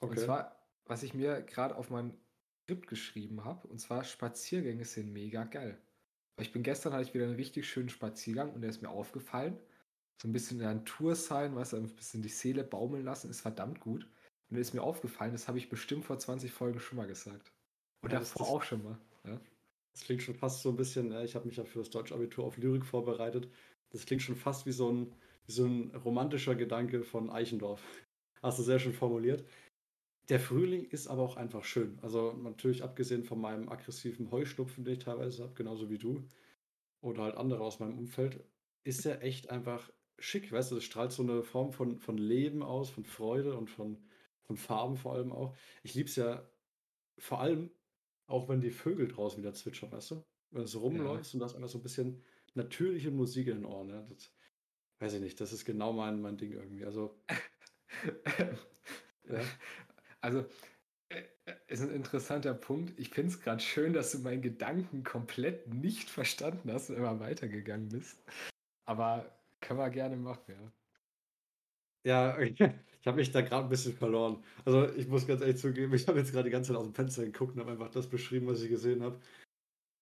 Und 0.00 0.12
Okay. 0.12 0.20
zwar, 0.20 0.68
was 0.84 1.02
ich 1.02 1.14
mir 1.14 1.42
gerade 1.42 1.76
auf 1.76 1.90
mein 1.90 2.25
Skript 2.66 2.88
geschrieben 2.88 3.44
habe, 3.44 3.68
und 3.68 3.78
zwar 3.78 4.02
Spaziergänge 4.02 4.84
sind 4.84 5.12
mega 5.12 5.44
geil. 5.44 5.78
Ich 6.40 6.50
bin 6.50 6.64
gestern 6.64 6.92
hatte 6.92 7.04
ich 7.04 7.14
wieder 7.14 7.26
einen 7.26 7.36
richtig 7.36 7.68
schönen 7.68 7.88
Spaziergang 7.88 8.52
und 8.52 8.60
der 8.60 8.70
ist 8.70 8.82
mir 8.82 8.90
aufgefallen. 8.90 9.56
So 10.20 10.26
ein 10.26 10.32
bisschen 10.32 10.58
in 10.58 10.64
der 10.64 10.74
Natur 10.74 11.14
sein, 11.14 11.54
weißt 11.54 11.74
du, 11.74 11.76
ein 11.76 11.94
bisschen 11.94 12.22
die 12.22 12.28
Seele 12.28 12.64
baumeln 12.64 13.04
lassen, 13.04 13.30
ist 13.30 13.42
verdammt 13.42 13.78
gut. 13.78 14.04
Und 14.48 14.54
der 14.54 14.60
ist 14.60 14.74
mir 14.74 14.82
aufgefallen, 14.82 15.30
das 15.30 15.46
habe 15.46 15.58
ich 15.58 15.68
bestimmt 15.68 16.04
vor 16.04 16.18
20 16.18 16.50
Folgen 16.50 16.80
schon 16.80 16.98
mal 16.98 17.06
gesagt. 17.06 17.52
Und 18.02 18.12
Ja, 18.12 18.18
das 18.18 18.32
davor 18.32 18.48
auch 18.48 18.62
schon 18.64 18.82
mal. 18.82 18.98
Ja? 19.24 19.40
Das 19.92 20.02
klingt 20.02 20.24
schon 20.24 20.34
fast 20.34 20.62
so 20.62 20.70
ein 20.70 20.76
bisschen, 20.76 21.12
ja, 21.12 21.22
ich 21.22 21.36
habe 21.36 21.46
mich 21.46 21.58
ja 21.58 21.64
für 21.64 21.78
das 21.78 21.90
Deutsche-Abitur 21.90 22.44
auf 22.44 22.56
Lyrik 22.56 22.84
vorbereitet. 22.84 23.48
Das 23.90 24.06
klingt 24.06 24.22
schon 24.22 24.34
fast 24.36 24.66
wie 24.66 24.72
so 24.72 24.90
ein, 24.90 25.14
wie 25.46 25.52
so 25.52 25.64
ein 25.66 25.94
romantischer 25.94 26.56
Gedanke 26.56 27.04
von 27.04 27.30
Eichendorff. 27.30 27.82
Hast 28.42 28.58
du 28.58 28.64
sehr 28.64 28.80
schön 28.80 28.92
formuliert. 28.92 29.44
Der 30.28 30.40
Frühling 30.40 30.84
ist 30.84 31.06
aber 31.06 31.22
auch 31.22 31.36
einfach 31.36 31.64
schön. 31.64 31.98
Also 32.02 32.32
natürlich 32.32 32.82
abgesehen 32.82 33.24
von 33.24 33.40
meinem 33.40 33.68
aggressiven 33.68 34.30
Heuschnupfen, 34.30 34.84
den 34.84 34.94
ich 34.94 35.04
teilweise 35.04 35.44
habe, 35.44 35.54
genauso 35.54 35.88
wie 35.88 35.98
du, 35.98 36.24
oder 37.00 37.22
halt 37.22 37.36
andere 37.36 37.62
aus 37.62 37.78
meinem 37.78 37.98
Umfeld, 37.98 38.42
ist 38.84 39.06
er 39.06 39.22
echt 39.22 39.50
einfach 39.50 39.90
schick. 40.18 40.50
Weißt 40.50 40.70
du, 40.70 40.76
das 40.76 40.84
strahlt 40.84 41.12
so 41.12 41.22
eine 41.22 41.42
Form 41.42 41.72
von, 41.72 41.98
von 41.98 42.18
Leben 42.18 42.62
aus, 42.62 42.90
von 42.90 43.04
Freude 43.04 43.56
und 43.56 43.70
von, 43.70 43.98
von 44.42 44.56
Farben 44.56 44.96
vor 44.96 45.14
allem 45.14 45.32
auch. 45.32 45.56
Ich 45.82 45.94
liebe 45.94 46.08
es 46.08 46.16
ja 46.16 46.48
vor 47.18 47.40
allem, 47.40 47.70
auch 48.26 48.48
wenn 48.48 48.60
die 48.60 48.70
Vögel 48.70 49.08
draußen 49.08 49.38
wieder 49.38 49.54
zwitschern, 49.54 49.92
weißt 49.92 50.12
du? 50.12 50.24
Wenn 50.50 50.62
du 50.62 50.68
so 50.68 50.80
rumläufst 50.80 51.34
und 51.34 51.40
das 51.40 51.54
einfach 51.54 51.68
so 51.68 51.78
ein 51.78 51.82
bisschen 51.82 52.22
natürliche 52.54 53.10
Musik 53.10 53.48
in 53.48 53.58
den 53.58 53.64
Ohren. 53.64 53.90
Ja? 53.90 54.02
Das, 54.08 54.32
weiß 54.98 55.14
ich 55.14 55.20
nicht, 55.20 55.40
das 55.40 55.52
ist 55.52 55.64
genau 55.64 55.92
mein, 55.92 56.20
mein 56.20 56.36
Ding 56.36 56.52
irgendwie. 56.52 56.84
Also, 56.84 57.20
ja. 59.28 59.40
Also, 60.26 60.44
äh, 61.08 61.22
äh, 61.44 61.54
ist 61.68 61.82
ein 61.82 61.92
interessanter 61.92 62.52
Punkt. 62.52 62.98
Ich 62.98 63.10
finde 63.10 63.30
es 63.30 63.40
gerade 63.40 63.62
schön, 63.62 63.92
dass 63.92 64.10
du 64.10 64.18
meinen 64.18 64.42
Gedanken 64.42 65.04
komplett 65.04 65.72
nicht 65.72 66.10
verstanden 66.10 66.72
hast 66.72 66.90
und 66.90 66.96
immer 66.96 67.20
weitergegangen 67.20 67.88
bist. 67.90 68.24
Aber 68.86 69.38
können 69.60 69.78
wir 69.78 69.90
gerne 69.90 70.16
machen, 70.16 70.42
ja. 70.48 70.72
Ja, 72.04 72.38
ich 72.40 72.60
habe 73.06 73.18
mich 73.18 73.30
da 73.30 73.40
gerade 73.40 73.66
ein 73.66 73.68
bisschen 73.68 73.96
verloren. 73.96 74.42
Also 74.64 74.92
ich 74.94 75.06
muss 75.06 75.28
ganz 75.28 75.42
ehrlich 75.42 75.58
zugeben, 75.58 75.94
ich 75.94 76.08
habe 76.08 76.18
jetzt 76.18 76.32
gerade 76.32 76.44
die 76.44 76.50
ganze 76.50 76.72
Zeit 76.72 76.78
aus 76.78 76.86
dem 76.86 76.94
Fenster 76.94 77.24
geguckt 77.24 77.54
und 77.54 77.60
habe 77.60 77.70
einfach 77.72 77.90
das 77.90 78.08
beschrieben, 78.08 78.48
was 78.48 78.62
ich 78.62 78.68
gesehen 78.68 79.04
habe. 79.04 79.20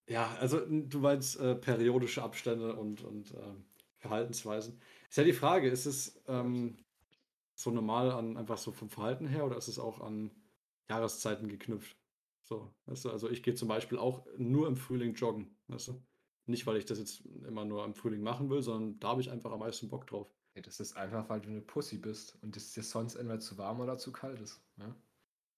Ja, 0.09 0.35
also 0.40 0.61
du 0.66 1.00
meinst 1.00 1.38
äh, 1.38 1.54
periodische 1.54 2.23
Abstände 2.23 2.75
und, 2.76 3.02
und 3.02 3.33
äh, 3.33 3.54
Verhaltensweisen. 3.99 4.81
Ist 5.11 5.19
ja 5.19 5.25
die 5.25 5.33
Frage, 5.35 5.69
ist 5.69 5.85
es 5.85 6.23
ähm, 6.28 6.78
so 7.55 7.71
normal 7.71 8.11
an 8.11 8.37
einfach 8.37 8.59
so 8.59 8.73
vom 8.73 8.91
Verhalten 8.91 9.27
her 9.27 9.45
oder 9.45 9.57
ist 9.57 9.69
es 9.69 9.79
auch 9.79 10.01
an 10.01 10.31
Jahreszeiten 10.89 11.49
geknüpft? 11.49 11.97
So, 12.43 12.75
weißt 12.87 13.07
du, 13.07 13.11
also 13.11 13.31
ich 13.31 13.43
gehe 13.43 13.55
zum 13.55 13.69
Beispiel 13.69 13.99
auch 13.99 14.27
nur 14.37 14.69
im 14.69 14.77
Frühling 14.77 15.15
joggen, 15.15 15.57
weißt 15.69 15.89
du? 15.89 16.03
Nicht, 16.47 16.67
weil 16.67 16.77
ich 16.77 16.85
das 16.85 16.99
jetzt 16.99 17.25
immer 17.47 17.65
nur 17.65 17.85
im 17.85 17.95
Frühling 17.95 18.21
machen 18.21 18.51
will, 18.51 18.61
sondern 18.61 19.01
da 19.01 19.09
habe 19.09 19.23
ich 19.23 19.31
einfach 19.31 19.51
am 19.51 19.61
meisten 19.61 19.89
Bock 19.89 20.07
drauf. 20.07 20.31
Ja, 20.55 20.61
das 20.61 20.79
ist 20.79 20.97
einfach, 20.97 21.29
weil 21.31 21.41
du 21.41 21.49
eine 21.49 21.63
Pussy 21.63 21.97
bist 21.97 22.37
und 22.43 22.57
es 22.57 22.73
dir 22.73 22.83
sonst 22.83 23.15
entweder 23.15 23.41
zu 23.41 23.57
warm 23.57 23.81
oder 23.81 23.97
zu 23.97 24.13
kalt 24.13 24.41
ist. 24.41 24.63
Ja? 24.77 24.95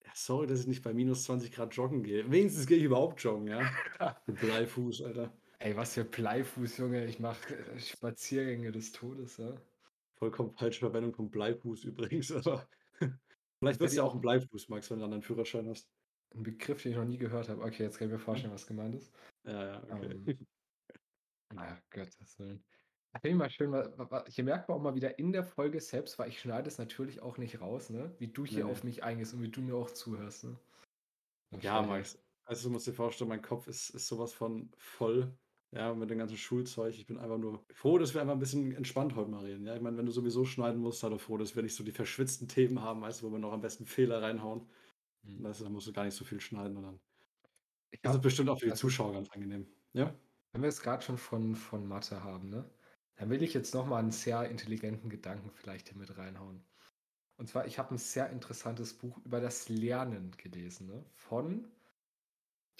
Ja, 0.05 0.13
sorry, 0.15 0.47
dass 0.47 0.61
ich 0.61 0.69
nicht 0.69 0.85
bei 0.85 0.95
minus 0.95 1.25
20 1.25 1.51
Grad 1.51 1.75
joggen 1.75 2.05
gehe. 2.05 2.31
Wenigstens 2.31 2.67
gehe 2.67 2.79
ich 2.79 2.85
überhaupt 2.85 3.21
joggen, 3.21 3.49
ja. 3.49 3.69
Bleifuß, 4.27 5.03
Alter. 5.03 5.37
Ey, 5.59 5.77
was 5.77 5.95
für 5.95 6.05
Bleifuß, 6.05 6.79
Junge. 6.79 7.05
Ich 7.07 7.19
mache 7.19 7.57
äh, 7.57 7.81
Spaziergänge 7.81 8.71
des 8.71 8.93
Todes, 8.93 9.39
ja. 9.39 9.61
Vollkommen 10.19 10.55
falsche 10.57 10.81
Verwendung 10.81 11.15
von 11.15 11.31
Bleifuß 11.31 11.85
übrigens, 11.85 12.33
aber 12.33 12.69
vielleicht 13.59 13.81
wird 13.81 13.91
es 13.91 13.97
ja 13.97 14.03
auch 14.03 14.15
ein 14.15 14.21
Bleifuß, 14.21 14.69
Max, 14.69 14.91
wenn 14.91 14.99
du 14.99 15.05
dann 15.05 15.13
einen 15.13 15.23
Führerschein 15.23 15.69
hast. 15.69 15.89
Ein 16.35 16.43
Begriff, 16.43 16.83
den 16.83 16.93
ich 16.93 16.99
noch 16.99 17.05
nie 17.05 17.19
gehört 17.19 17.49
habe. 17.49 17.63
Okay, 17.63 17.85
jetzt 17.85 17.99
kann 17.99 18.09
ich 18.09 18.13
mir 18.13 18.19
vorstellen, 18.19 18.53
was 18.53 18.67
gemeint 18.67 18.95
ist. 18.95 19.13
Ja, 19.45 19.65
ja, 19.65 19.83
okay. 19.85 20.15
Um, 20.15 20.29
ähm, 20.29 20.47
naja, 21.55 21.79
Gottes 21.91 22.39
Willen. 22.39 22.65
Finde 23.21 23.29
ich 23.29 23.37
mal 23.37 23.51
schön, 23.51 23.73
hier 24.29 24.45
merkt 24.45 24.69
man 24.69 24.79
auch 24.79 24.83
mal 24.83 24.95
wieder 24.95 25.19
in 25.19 25.33
der 25.33 25.45
Folge 25.45 25.81
selbst, 25.81 26.19
weil 26.19 26.29
ich 26.29 26.41
schneide 26.41 26.69
es 26.69 26.77
natürlich 26.77 27.23
auch 27.23 27.39
nicht 27.39 27.61
raus, 27.61 27.89
ne? 27.89 28.15
Wie 28.19 28.29
du 28.29 28.45
hier 28.45 28.67
nee. 28.67 28.71
auf 28.71 28.85
mich 28.85 29.05
eingehst 29.05 29.33
und 29.33 29.43
wie 29.43 29.51
du 29.51 29.63
mir 29.63 29.75
auch 29.75 29.91
zuhörst, 29.91 30.45
ne? 30.45 30.59
Ja, 31.61 31.81
Max. 31.81 32.19
Also 32.45 32.69
du 32.69 32.75
musst 32.75 32.87
dir 32.87 32.93
vorstellen, 32.93 33.29
mein 33.29 33.43
Kopf 33.43 33.69
ist, 33.69 33.91
ist 33.91 34.07
sowas 34.07 34.33
von 34.33 34.71
voll. 34.77 35.33
Ja, 35.77 35.93
mit 35.93 36.09
dem 36.09 36.17
ganzen 36.17 36.39
Schulzeug. 36.39 36.95
Ich 36.95 37.07
bin 37.07 37.19
einfach 37.19 37.37
nur 37.37 37.63
froh, 37.75 37.99
dass 37.99 38.15
wir 38.15 38.23
einfach 38.23 38.33
ein 38.33 38.39
bisschen 38.39 38.75
entspannt 38.75 39.15
heute 39.15 39.31
mal 39.31 39.45
reden. 39.45 39.67
Ja, 39.67 39.77
ich 39.77 39.83
meine, 39.83 39.99
wenn 39.99 40.07
du 40.07 40.13
sowieso 40.13 40.47
schneiden 40.47 40.81
musst, 40.81 41.01
sei 41.01 41.11
doch 41.11 41.21
froh, 41.21 41.37
dass 41.37 41.55
wir 41.55 41.63
nicht 41.63 41.75
so 41.75 41.85
die 41.85 41.93
verschwitzten 41.93 42.49
Themen 42.49 42.81
haben, 42.81 43.03
weißt 43.03 43.21
du, 43.21 43.27
wo 43.27 43.33
wir 43.33 43.39
noch 43.39 43.53
am 43.53 43.61
besten 43.61 43.85
Fehler 43.85 44.23
reinhauen. 44.23 44.67
Mhm. 45.23 45.45
Weißt 45.45 45.61
du, 45.61 45.65
dann 45.65 45.75
musst 45.75 45.87
du 45.87 45.93
gar 45.93 46.07
nicht 46.07 46.15
so 46.15 46.25
viel 46.25 46.41
schneiden 46.41 46.79
und 46.79 46.83
dann. 46.83 47.01
Ich 47.91 48.01
das 48.01 48.15
ist 48.15 48.23
bestimmt 48.23 48.49
auch 48.49 48.59
für 48.59 48.65
die 48.65 48.71
also, 48.71 48.87
Zuschauer 48.89 49.13
ganz 49.13 49.31
angenehm. 49.31 49.67
Ja? 49.93 50.15
Wenn 50.53 50.63
wir 50.63 50.69
es 50.71 50.81
gerade 50.81 51.03
schon 51.03 51.19
von, 51.19 51.55
von 51.55 51.87
Mathe 51.87 52.25
haben, 52.25 52.49
ne? 52.49 52.71
Dann 53.17 53.29
will 53.29 53.43
ich 53.43 53.53
jetzt 53.53 53.75
nochmal 53.75 54.01
einen 54.01 54.13
sehr 54.13 54.49
intelligenten 54.49 55.11
Gedanken 55.11 55.51
vielleicht 55.51 55.89
hier 55.89 55.99
mit 55.99 56.17
reinhauen. 56.17 56.65
Und 57.37 57.49
zwar, 57.49 57.67
ich 57.67 57.79
habe 57.79 57.95
ein 57.95 57.99
sehr 57.99 58.31
interessantes 58.31 58.95
Buch 58.95 59.19
über 59.27 59.41
das 59.41 59.69
Lernen 59.69 60.31
gelesen, 60.39 60.87
ne? 60.87 61.05
Von 61.13 61.71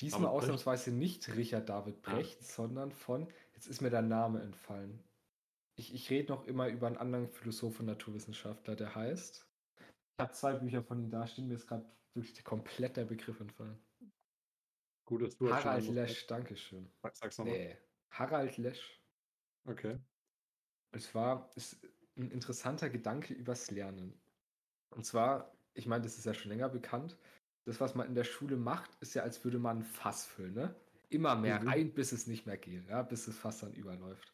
diesmal 0.01 0.27
ausnahmsweise 0.27 0.93
nicht 0.93 1.29
Richard 1.35 1.69
David. 1.69 2.03
Brecht, 2.03 2.41
ja. 2.41 2.47
sondern 2.47 2.93
von, 2.93 3.29
jetzt 3.55 3.67
ist 3.67 3.81
mir 3.81 3.91
der 3.91 4.03
Name 4.03 4.43
entfallen. 4.43 5.03
Ich, 5.77 5.95
ich 5.95 6.11
rede 6.11 6.33
noch 6.33 6.47
immer 6.47 6.69
über 6.69 6.87
einen 6.87 6.97
anderen 6.97 7.29
Philosoph 7.29 7.81
und 7.81 7.87
Naturwissenschaftler, 7.87 8.77
der 8.77 8.95
heißt. 8.95 9.47
Ich 9.79 10.23
habe 10.23 10.33
zwei 10.33 10.55
Bücher 10.55 10.83
von 10.83 10.99
ihm 10.99 11.11
da 11.11 11.27
stehen, 11.27 11.49
mir 11.49 11.55
ist 11.55 11.67
gerade 11.67 11.85
wirklich 12.15 12.43
komplett 12.45 12.97
der 12.97 13.05
Begriff 13.05 13.39
entfallen. 13.41 13.79
Gut, 15.05 15.23
dass 15.23 15.37
du 15.37 15.53
Harald 15.53 15.89
Lesch, 15.89 16.27
Dankeschön. 16.27 16.91
Sag's 17.13 17.39
nochmal. 17.39 17.55
Nee, 17.55 17.77
Harald 18.11 18.57
Lesch. 18.57 19.01
Okay. 19.67 19.99
Es 20.93 21.15
war 21.15 21.51
ist 21.55 21.79
ein 22.17 22.31
interessanter 22.31 22.89
Gedanke 22.89 23.35
übers 23.35 23.71
Lernen. 23.71 24.19
Und 24.91 25.05
zwar, 25.05 25.55
ich 25.75 25.87
meine, 25.87 26.03
das 26.03 26.17
ist 26.19 26.25
ja 26.25 26.35
schon 26.35 26.51
länger 26.51 26.69
bekannt. 26.69 27.19
Das, 27.67 27.81
was 27.81 27.95
man 27.95 28.07
in 28.07 28.15
der 28.15 28.25
Schule 28.25 28.57
macht, 28.57 28.91
ist 29.01 29.15
ja, 29.15 29.23
als 29.23 29.45
würde 29.45 29.59
man 29.59 29.79
ein 29.79 29.83
Fass 29.83 30.25
füllen. 30.25 30.55
Ne? 30.55 30.75
Immer 31.11 31.37
mehr 31.37 31.61
mhm. 31.61 31.69
rein, 31.69 31.95
bis 31.95 32.13
es 32.13 32.27
nicht 32.27 32.47
mehr 32.47 32.57
geht, 32.57 32.89
ja? 32.89 33.03
bis 33.03 33.27
das 33.27 33.37
Fass 33.37 33.59
dann 33.59 33.75
überläuft. 33.75 34.33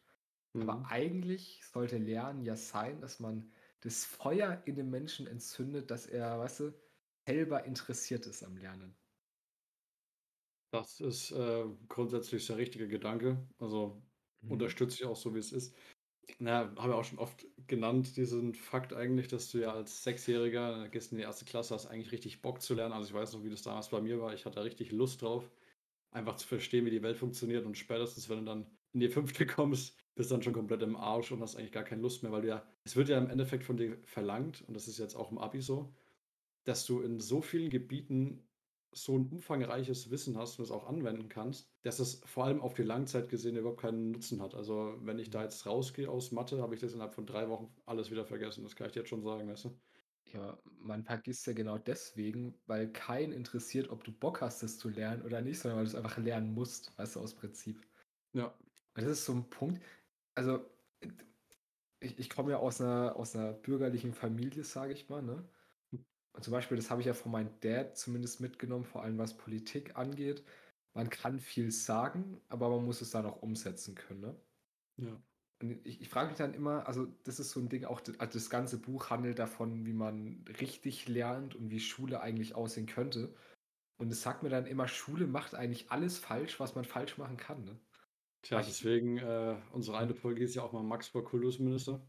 Mhm. 0.53 0.69
Aber 0.69 0.85
eigentlich 0.89 1.61
sollte 1.65 1.97
Lernen 1.97 2.43
ja 2.43 2.55
sein, 2.55 3.01
dass 3.01 3.19
man 3.19 3.51
das 3.81 4.05
Feuer 4.05 4.61
in 4.65 4.75
dem 4.75 4.89
Menschen 4.89 5.27
entzündet, 5.27 5.91
dass 5.91 6.05
er, 6.05 6.39
weißt 6.39 6.61
du, 6.61 6.73
selber 7.25 7.65
interessiert 7.65 8.25
ist 8.27 8.43
am 8.43 8.55
Lernen. 8.57 8.95
Das 10.71 10.99
ist 10.99 11.31
äh, 11.31 11.65
grundsätzlich 11.87 12.47
der 12.47 12.57
richtige 12.57 12.87
Gedanke. 12.87 13.37
Also 13.59 14.01
mhm. 14.41 14.51
unterstütze 14.51 14.95
ich 14.95 15.05
auch 15.05 15.15
so, 15.15 15.33
wie 15.35 15.39
es 15.39 15.51
ist. 15.51 15.75
Na, 16.39 16.73
habe 16.77 16.89
ich 16.89 16.95
auch 16.95 17.03
schon 17.03 17.19
oft 17.19 17.45
genannt, 17.67 18.17
diesen 18.17 18.53
Fakt 18.53 18.93
eigentlich, 18.93 19.27
dass 19.27 19.51
du 19.51 19.59
ja 19.59 19.73
als 19.73 20.03
Sechsjähriger, 20.03 20.87
gehst 20.89 21.11
in 21.11 21.17
die 21.17 21.23
erste 21.23 21.45
Klasse, 21.45 21.73
hast 21.75 21.87
eigentlich 21.87 22.11
richtig 22.11 22.41
Bock 22.41 22.61
zu 22.61 22.73
lernen. 22.73 22.93
Also 22.93 23.09
ich 23.09 23.13
weiß 23.13 23.33
noch, 23.33 23.43
wie 23.43 23.49
das 23.49 23.61
damals 23.61 23.89
bei 23.89 24.01
mir 24.01 24.19
war. 24.21 24.33
Ich 24.33 24.45
hatte 24.45 24.63
richtig 24.63 24.91
Lust 24.91 25.21
drauf, 25.21 25.51
einfach 26.11 26.35
zu 26.37 26.47
verstehen, 26.47 26.85
wie 26.85 26.91
die 26.91 27.03
Welt 27.03 27.17
funktioniert. 27.17 27.65
Und 27.65 27.77
spätestens, 27.77 28.29
wenn 28.29 28.39
du 28.39 28.45
dann 28.45 28.67
in 28.93 28.99
die 29.01 29.09
fünfte 29.09 29.45
kommst, 29.47 29.97
bist 30.15 30.31
du 30.31 30.35
dann 30.35 30.43
schon 30.43 30.53
komplett 30.53 30.81
im 30.83 30.95
Arsch 30.95 31.31
und 31.31 31.41
hast 31.41 31.55
eigentlich 31.55 31.71
gar 31.71 31.83
keine 31.83 32.01
Lust 32.01 32.23
mehr, 32.23 32.31
weil 32.31 32.41
du 32.43 32.47
ja, 32.49 32.65
es 32.83 32.95
wird 32.95 33.09
ja 33.09 33.17
im 33.17 33.29
Endeffekt 33.29 33.63
von 33.63 33.77
dir 33.77 33.97
verlangt, 34.05 34.63
und 34.67 34.75
das 34.75 34.87
ist 34.87 34.99
jetzt 34.99 35.15
auch 35.15 35.31
im 35.31 35.37
Abi 35.37 35.61
so, 35.61 35.93
dass 36.65 36.85
du 36.85 37.01
in 37.01 37.19
so 37.19 37.41
vielen 37.41 37.69
Gebieten 37.69 38.47
so 38.93 39.17
ein 39.17 39.27
umfangreiches 39.31 40.11
Wissen 40.11 40.37
hast 40.37 40.59
und 40.59 40.65
es 40.65 40.71
auch 40.71 40.87
anwenden 40.87 41.29
kannst, 41.29 41.69
dass 41.83 41.99
es 41.99 42.21
vor 42.25 42.45
allem 42.45 42.61
auf 42.61 42.73
die 42.73 42.83
Langzeit 42.83 43.29
gesehen 43.29 43.57
überhaupt 43.57 43.81
keinen 43.81 44.11
Nutzen 44.11 44.41
hat. 44.41 44.55
Also 44.55 44.97
wenn 45.01 45.19
ich 45.19 45.29
da 45.29 45.43
jetzt 45.43 45.65
rausgehe 45.65 46.09
aus 46.09 46.31
Mathe, 46.31 46.61
habe 46.61 46.75
ich 46.75 46.81
das 46.81 46.93
innerhalb 46.93 47.13
von 47.13 47.25
drei 47.25 47.49
Wochen 47.49 47.75
alles 47.85 48.11
wieder 48.11 48.25
vergessen. 48.25 48.63
Das 48.63 48.75
kann 48.75 48.87
ich 48.87 48.93
dir 48.93 48.99
jetzt 49.01 49.09
schon 49.09 49.23
sagen, 49.23 49.49
weißt 49.49 49.65
du? 49.65 49.79
Ja, 50.33 50.57
man 50.79 51.03
vergisst 51.03 51.45
ja 51.47 51.53
genau 51.53 51.77
deswegen, 51.77 52.59
weil 52.65 52.91
keinen 52.91 53.33
interessiert, 53.33 53.89
ob 53.89 54.03
du 54.03 54.11
Bock 54.11 54.41
hast, 54.41 54.63
das 54.63 54.79
zu 54.79 54.89
lernen 54.89 55.21
oder 55.23 55.41
nicht, 55.41 55.59
sondern 55.59 55.77
weil 55.77 55.85
du 55.85 55.89
es 55.91 55.95
einfach 55.95 56.17
lernen 56.17 56.53
musst, 56.53 56.97
weißt 56.97 57.15
du, 57.15 57.19
aus 57.19 57.35
Prinzip. 57.35 57.85
Ja. 58.33 58.47
Und 58.95 59.03
das 59.03 59.11
ist 59.11 59.25
so 59.25 59.33
ein 59.33 59.49
Punkt. 59.49 59.83
Also, 60.35 60.65
ich, 61.99 62.19
ich 62.19 62.29
komme 62.29 62.51
ja 62.51 62.57
aus 62.57 62.81
einer, 62.81 63.15
aus 63.15 63.35
einer 63.35 63.53
bürgerlichen 63.53 64.13
Familie, 64.13 64.63
sage 64.63 64.93
ich 64.93 65.09
mal, 65.09 65.21
ne? 65.21 65.47
Und 66.33 66.43
zum 66.43 66.51
Beispiel, 66.51 66.77
das 66.77 66.89
habe 66.89 67.01
ich 67.01 67.07
ja 67.07 67.13
von 67.13 67.31
meinem 67.31 67.51
Dad 67.61 67.97
zumindest 67.97 68.41
mitgenommen, 68.41 68.85
vor 68.85 69.03
allem 69.03 69.17
was 69.17 69.37
Politik 69.37 69.95
angeht. 69.95 70.43
Man 70.95 71.09
kann 71.09 71.39
viel 71.39 71.71
sagen, 71.71 72.41
aber 72.49 72.69
man 72.69 72.85
muss 72.85 73.01
es 73.01 73.11
dann 73.11 73.25
auch 73.25 73.41
umsetzen 73.41 73.95
können. 73.95 74.21
Ne? 74.21 74.35
Ja. 74.97 75.23
Und 75.61 75.85
ich, 75.85 76.01
ich 76.01 76.09
frage 76.09 76.29
mich 76.29 76.37
dann 76.37 76.53
immer, 76.53 76.87
also 76.87 77.05
das 77.23 77.39
ist 77.39 77.51
so 77.51 77.59
ein 77.59 77.69
Ding, 77.69 77.85
auch 77.85 78.01
das, 78.01 78.19
also 78.19 78.37
das 78.37 78.49
ganze 78.49 78.79
Buch 78.79 79.09
handelt 79.09 79.39
davon, 79.39 79.85
wie 79.85 79.93
man 79.93 80.43
richtig 80.59 81.07
lernt 81.07 81.55
und 81.55 81.69
wie 81.69 81.79
Schule 81.79 82.21
eigentlich 82.21 82.55
aussehen 82.55 82.87
könnte. 82.87 83.33
Und 83.97 84.11
es 84.11 84.21
sagt 84.21 84.43
mir 84.43 84.49
dann 84.49 84.65
immer, 84.65 84.87
Schule 84.87 85.27
macht 85.27 85.55
eigentlich 85.55 85.91
alles 85.91 86.17
falsch, 86.17 86.59
was 86.59 86.75
man 86.75 86.83
falsch 86.83 87.17
machen 87.17 87.37
kann. 87.37 87.63
Ne? 87.63 87.79
Tja, 88.41 88.61
deswegen, 88.61 89.17
äh, 89.17 89.55
unsere 89.71 89.97
eine 89.97 90.13
Folge 90.13 90.43
ist 90.43 90.55
ja 90.55 90.63
auch 90.63 90.73
mal 90.73 90.83
Max 90.83 91.07
vor 91.07 91.23
Kultusminister. 91.23 92.05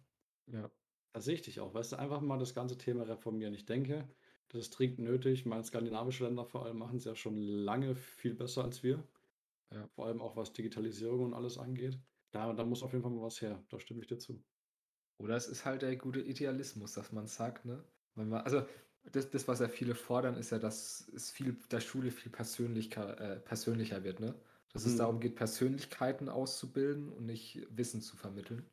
Ja. 0.46 0.70
Da 1.14 1.20
sehe 1.20 1.34
ich 1.34 1.42
dich 1.42 1.60
auch. 1.60 1.72
Weißt 1.72 1.92
du, 1.92 1.96
einfach 1.96 2.20
mal 2.20 2.38
das 2.38 2.54
ganze 2.54 2.76
Thema 2.76 3.04
reformieren. 3.04 3.54
Ich 3.54 3.66
denke, 3.66 4.08
das 4.48 4.62
ist 4.62 4.70
dringend 4.70 4.98
nötig. 4.98 5.46
Meine 5.46 5.62
skandinavische 5.62 6.24
Länder 6.24 6.44
vor 6.44 6.66
allem 6.66 6.78
machen 6.78 6.96
es 6.96 7.04
ja 7.04 7.14
schon 7.14 7.36
lange 7.36 7.94
viel 7.94 8.34
besser 8.34 8.64
als 8.64 8.82
wir. 8.82 9.02
Ja, 9.72 9.86
vor 9.94 10.06
allem 10.06 10.20
auch 10.20 10.36
was 10.36 10.52
Digitalisierung 10.52 11.26
und 11.26 11.34
alles 11.34 11.56
angeht. 11.56 12.00
Da, 12.32 12.52
da 12.52 12.64
muss 12.64 12.82
auf 12.82 12.92
jeden 12.92 13.02
Fall 13.04 13.12
mal 13.12 13.22
was 13.22 13.40
her. 13.40 13.64
Da 13.68 13.78
stimme 13.78 14.00
ich 14.00 14.08
dir 14.08 14.18
zu. 14.18 14.42
Oder 15.18 15.36
es 15.36 15.46
ist 15.46 15.64
halt 15.64 15.82
der 15.82 15.94
gute 15.94 16.20
Idealismus, 16.20 16.94
dass 16.94 17.12
man 17.12 17.28
sagt, 17.28 17.64
ne? 17.64 17.84
Wenn 18.16 18.28
man, 18.28 18.42
also 18.42 18.66
das, 19.04 19.30
das, 19.30 19.46
was 19.46 19.60
ja 19.60 19.68
viele 19.68 19.94
fordern, 19.94 20.36
ist 20.36 20.50
ja, 20.50 20.58
dass 20.58 21.08
es 21.14 21.30
viel, 21.30 21.56
dass 21.68 21.84
Schule 21.84 22.10
viel 22.10 22.32
persönlicher, 22.32 23.20
äh, 23.20 23.38
persönlicher 23.38 24.02
wird, 24.02 24.18
ne? 24.18 24.34
Dass 24.72 24.84
mhm. 24.84 24.90
es 24.90 24.96
darum 24.96 25.20
geht, 25.20 25.36
Persönlichkeiten 25.36 26.28
auszubilden 26.28 27.12
und 27.12 27.26
nicht 27.26 27.64
Wissen 27.70 28.02
zu 28.02 28.16
vermitteln. 28.16 28.68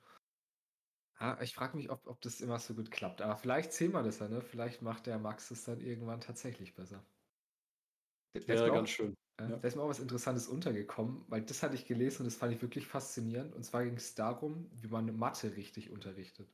Ah, 1.21 1.37
ich 1.41 1.53
frage 1.55 1.77
mich, 1.77 1.89
ob 1.89 2.05
ob 2.07 2.19
das 2.21 2.41
immer 2.41 2.59
so 2.59 2.73
gut 2.75 2.91
klappt. 2.91 3.21
Aber 3.21 3.37
vielleicht 3.37 3.71
sehen 3.73 3.93
wir 3.93 4.03
das 4.03 4.19
ja, 4.19 4.27
ne? 4.27 4.41
Vielleicht 4.41 4.81
macht 4.81 5.05
der 5.05 5.19
Max 5.19 5.49
es 5.51 5.63
dann 5.63 5.79
irgendwann 5.79 6.19
tatsächlich 6.19 6.73
besser. 6.75 7.05
Da 8.33 8.41
da 8.41 8.53
ist 8.53 8.61
Wäre 8.61 8.65
mir 8.65 8.71
ganz 8.71 8.89
auch 8.89 8.89
schön. 8.89 9.15
äh, 9.37 9.47
Ja. 9.47 9.61
da 9.61 9.67
ist 9.67 9.75
mir 9.75 9.83
auch 9.83 9.89
was 9.89 9.99
Interessantes 9.99 10.47
untergekommen, 10.47 11.25
weil 11.29 11.43
das 11.43 11.63
hatte 11.63 11.75
ich 11.75 11.85
gelesen 11.85 12.21
und 12.23 12.25
das 12.25 12.35
fand 12.35 12.53
ich 12.53 12.61
wirklich 12.61 12.87
faszinierend. 12.87 13.53
Und 13.55 13.63
zwar 13.63 13.83
ging 13.85 13.95
es 13.95 14.15
darum, 14.15 14.69
wie 14.73 14.87
man 14.87 15.15
Mathe 15.17 15.55
richtig 15.55 15.89
unterrichtet. 15.91 16.53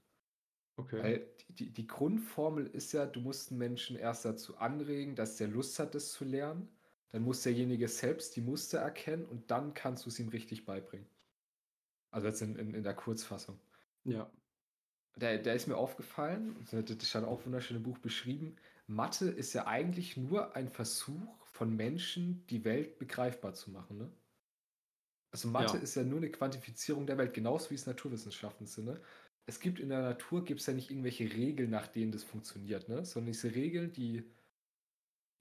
Okay. 0.79 1.01
Weil 1.01 1.33
die 1.49 1.71
die 1.73 1.87
Grundformel 1.87 2.67
ist 2.67 2.91
ja, 2.93 3.05
du 3.07 3.19
musst 3.21 3.51
'n 3.51 3.57
Menschen 3.57 3.95
erst 3.97 4.25
dazu 4.25 4.57
anregen, 4.57 5.15
dass 5.15 5.37
der 5.37 5.47
Lust 5.47 5.79
hat, 5.79 5.95
das 5.95 6.11
zu 6.11 6.23
lernen. 6.25 6.69
Dann 7.09 7.23
muss 7.23 7.43
derjenige 7.43 7.87
selbst 7.87 8.35
die 8.35 8.41
Muster 8.41 8.79
erkennen 8.79 9.25
und 9.25 9.49
dann 9.51 9.73
kannst 9.73 10.05
du's 10.05 10.19
ihm 10.19 10.29
richtig 10.29 10.65
beibringen. 10.65 11.07
Also 12.11 12.27
jetzt 12.27 12.41
in 12.41 12.57
in 12.57 12.73
in 12.73 12.83
der 12.83 12.95
Kurzfassung. 12.95 13.61
Ja. 14.05 14.31
Da 15.19 15.35
da 15.37 15.51
ist 15.53 15.65
mir 15.67 15.77
aufgefallen, 15.77 16.63
das 16.71 17.07
stand 17.09 17.25
auch 17.25 17.43
wunderschön 17.43 17.77
im 17.77 17.81
Buch 17.83 17.97
beschrieben, 17.97 18.55
Mathe 18.85 19.25
ist 19.29 19.53
ja 19.53 19.65
eigentlich 19.65 20.15
nur 20.15 20.55
ein 20.55 20.69
Versuch 20.69 21.43
von 21.47 21.75
Menschen, 21.75 22.45
die 22.47 22.63
Welt 22.63 22.99
begreifbar 22.99 23.53
zu 23.55 23.71
machen, 23.71 23.97
ne? 23.97 24.11
Also 25.33 25.49
Mathe 25.49 25.77
Ja. 25.77 25.77
ist 25.77 25.95
ja 25.95 26.03
nur 26.03 26.19
'ne 26.21 26.31
Quantifizierung 26.31 27.05
der 27.05 27.17
Welt, 27.17 27.33
genauso 27.33 27.69
wie 27.69 27.75
es 27.75 27.85
Naturwissenschaften 27.85 28.65
sind, 28.65 28.85
ne? 28.85 29.01
Es 29.45 29.59
gibt 29.59 29.79
in 29.79 29.89
der 29.89 30.01
Natur 30.01 30.43
gibt's 30.45 30.65
ja 30.67 30.73
nicht 30.73 30.89
irgendwelche 30.89 31.31
Regeln, 31.33 31.69
nach 31.69 31.87
denen 31.87 32.11
das 32.11 32.23
funktioniert, 32.23 32.87
ne? 32.89 33.03
Sondern 33.05 33.27
diese 33.33 33.53
Regeln, 33.55 33.91
die 33.91 34.31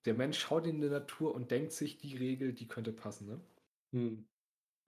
der 0.05 0.15
Mensch 0.15 0.39
schaut 0.39 0.67
in 0.67 0.81
die 0.81 0.89
Natur 0.89 1.35
und 1.35 1.51
denkt 1.51 1.73
sich, 1.73 1.97
die 1.99 2.17
Regel, 2.17 2.53
die 2.53 2.69
könnte 2.69 2.93
passen, 2.93 3.27
ne? 3.29 3.41
Mhm. 3.93 4.27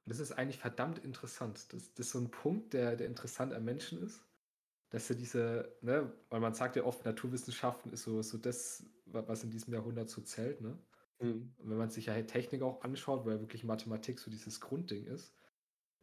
Das 0.07 0.21
ist 0.21 0.33
eigentlich 0.33 0.59
verdammt 0.59 0.99
interessant. 0.99 1.73
Das 1.73 1.93
das 1.95 2.07
ist 2.07 2.13
so 2.13 2.19
'n 2.19 2.31
Punkt, 2.31 2.73
der 2.73 2.97
der 2.97 3.07
interessant 3.07 3.53
am 3.53 3.65
Menschen 3.65 4.03
ist, 4.03 4.28
dass 4.91 5.11
er 5.11 5.17
diese 5.17 5.77
ne, 5.83 6.15
weil 6.31 6.41
man 6.41 6.55
sagt 6.55 6.77
ja 6.77 6.85
oft, 6.85 7.05
Naturwissenschaften 7.05 7.93
ist 7.93 8.05
so 8.05 8.23
so 8.23 8.39
das, 8.39 8.87
wa 9.07 9.27
was 9.29 9.45
in 9.45 9.51
diesem 9.51 9.75
Jahrhundert 9.75 10.11
so 10.11 10.23
zählt, 10.23 10.61
ne? 10.61 10.83
Mhm. 11.21 11.59
Und 11.59 11.71
wenn 11.71 11.79
man 11.79 11.91
sich 11.91 12.07
ja 12.07 12.15
halt 12.15 12.31
Technik 12.31 12.63
auch 12.63 12.83
anschaut, 12.83 13.27
weil 13.27 13.41
wirklich 13.41 13.65
Mathematik 13.65 14.19
so 14.21 14.31
dieses 14.31 14.61
Grundding 14.61 15.07
ist, 15.07 15.35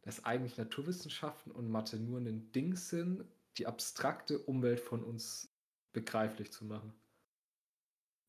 dass 0.02 0.24
eigentlich 0.24 0.58
Naturwissenschaften 0.58 1.52
und 1.52 1.70
Mathe 1.70 1.98
nur 1.98 2.20
'nen 2.20 2.52
Ding 2.52 2.76
sind, 2.76 3.26
die 3.58 3.66
abstrakte 3.68 4.40
Umwelt 4.40 4.80
von 4.80 5.04
uns 5.04 5.56
begreiflich 5.92 6.52
zu 6.52 6.64
machen. 6.66 6.94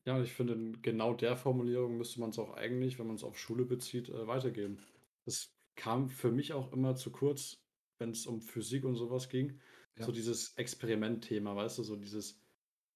Ja, 0.06 0.22
ich 0.22 0.32
finde, 0.32 0.54
in 0.54 0.80
genau 0.82 1.12
der 1.14 1.36
Formulierung 1.36 1.96
müsste 1.98 2.20
man's 2.20 2.38
auch 2.38 2.54
eigentlich, 2.54 2.98
wenn 2.98 3.06
man's 3.08 3.24
auf 3.24 3.38
Schule 3.38 3.64
bezieht, 3.64 4.08
äh, 4.08 4.26
weitergeben. 4.26 4.78
Das 5.24 5.58
kam 5.76 6.08
für 6.08 6.30
mich 6.32 6.52
auch 6.52 6.72
immer 6.72 6.96
zu 6.96 7.10
kurz, 7.12 7.66
wenn's 7.98 8.26
um 8.26 8.40
Physik 8.40 8.84
und 8.84 8.94
so 8.96 9.10
was 9.10 9.28
ging. 9.98 10.04
So 10.04 10.12
Ja. 10.12 10.12
dieses 10.12 10.54
Experimentthema, 10.56 11.56
weißt 11.56 11.78
du, 11.78 11.82
so 11.84 11.96
dieses 11.96 12.40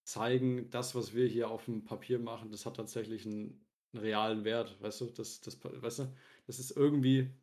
Zeigen, 0.04 0.70
das, 0.70 0.94
was 0.94 1.14
wir 1.14 1.26
hier 1.28 1.50
aufm 1.50 1.84
Papier 1.84 2.18
machen, 2.20 2.50
das 2.50 2.66
hat 2.66 2.76
tatsächlich 2.76 3.26
'n 3.26 3.66
'n 3.94 3.98
realen 3.98 4.44
Wert, 4.44 4.80
weißt 4.82 5.02
du? 5.02 5.06
Das 5.06 5.40
das 5.42 5.62
weißt 5.64 6.00
du? 6.00 6.14
Das 6.46 6.58
ist 6.60 6.72
irgendwie 6.72 7.34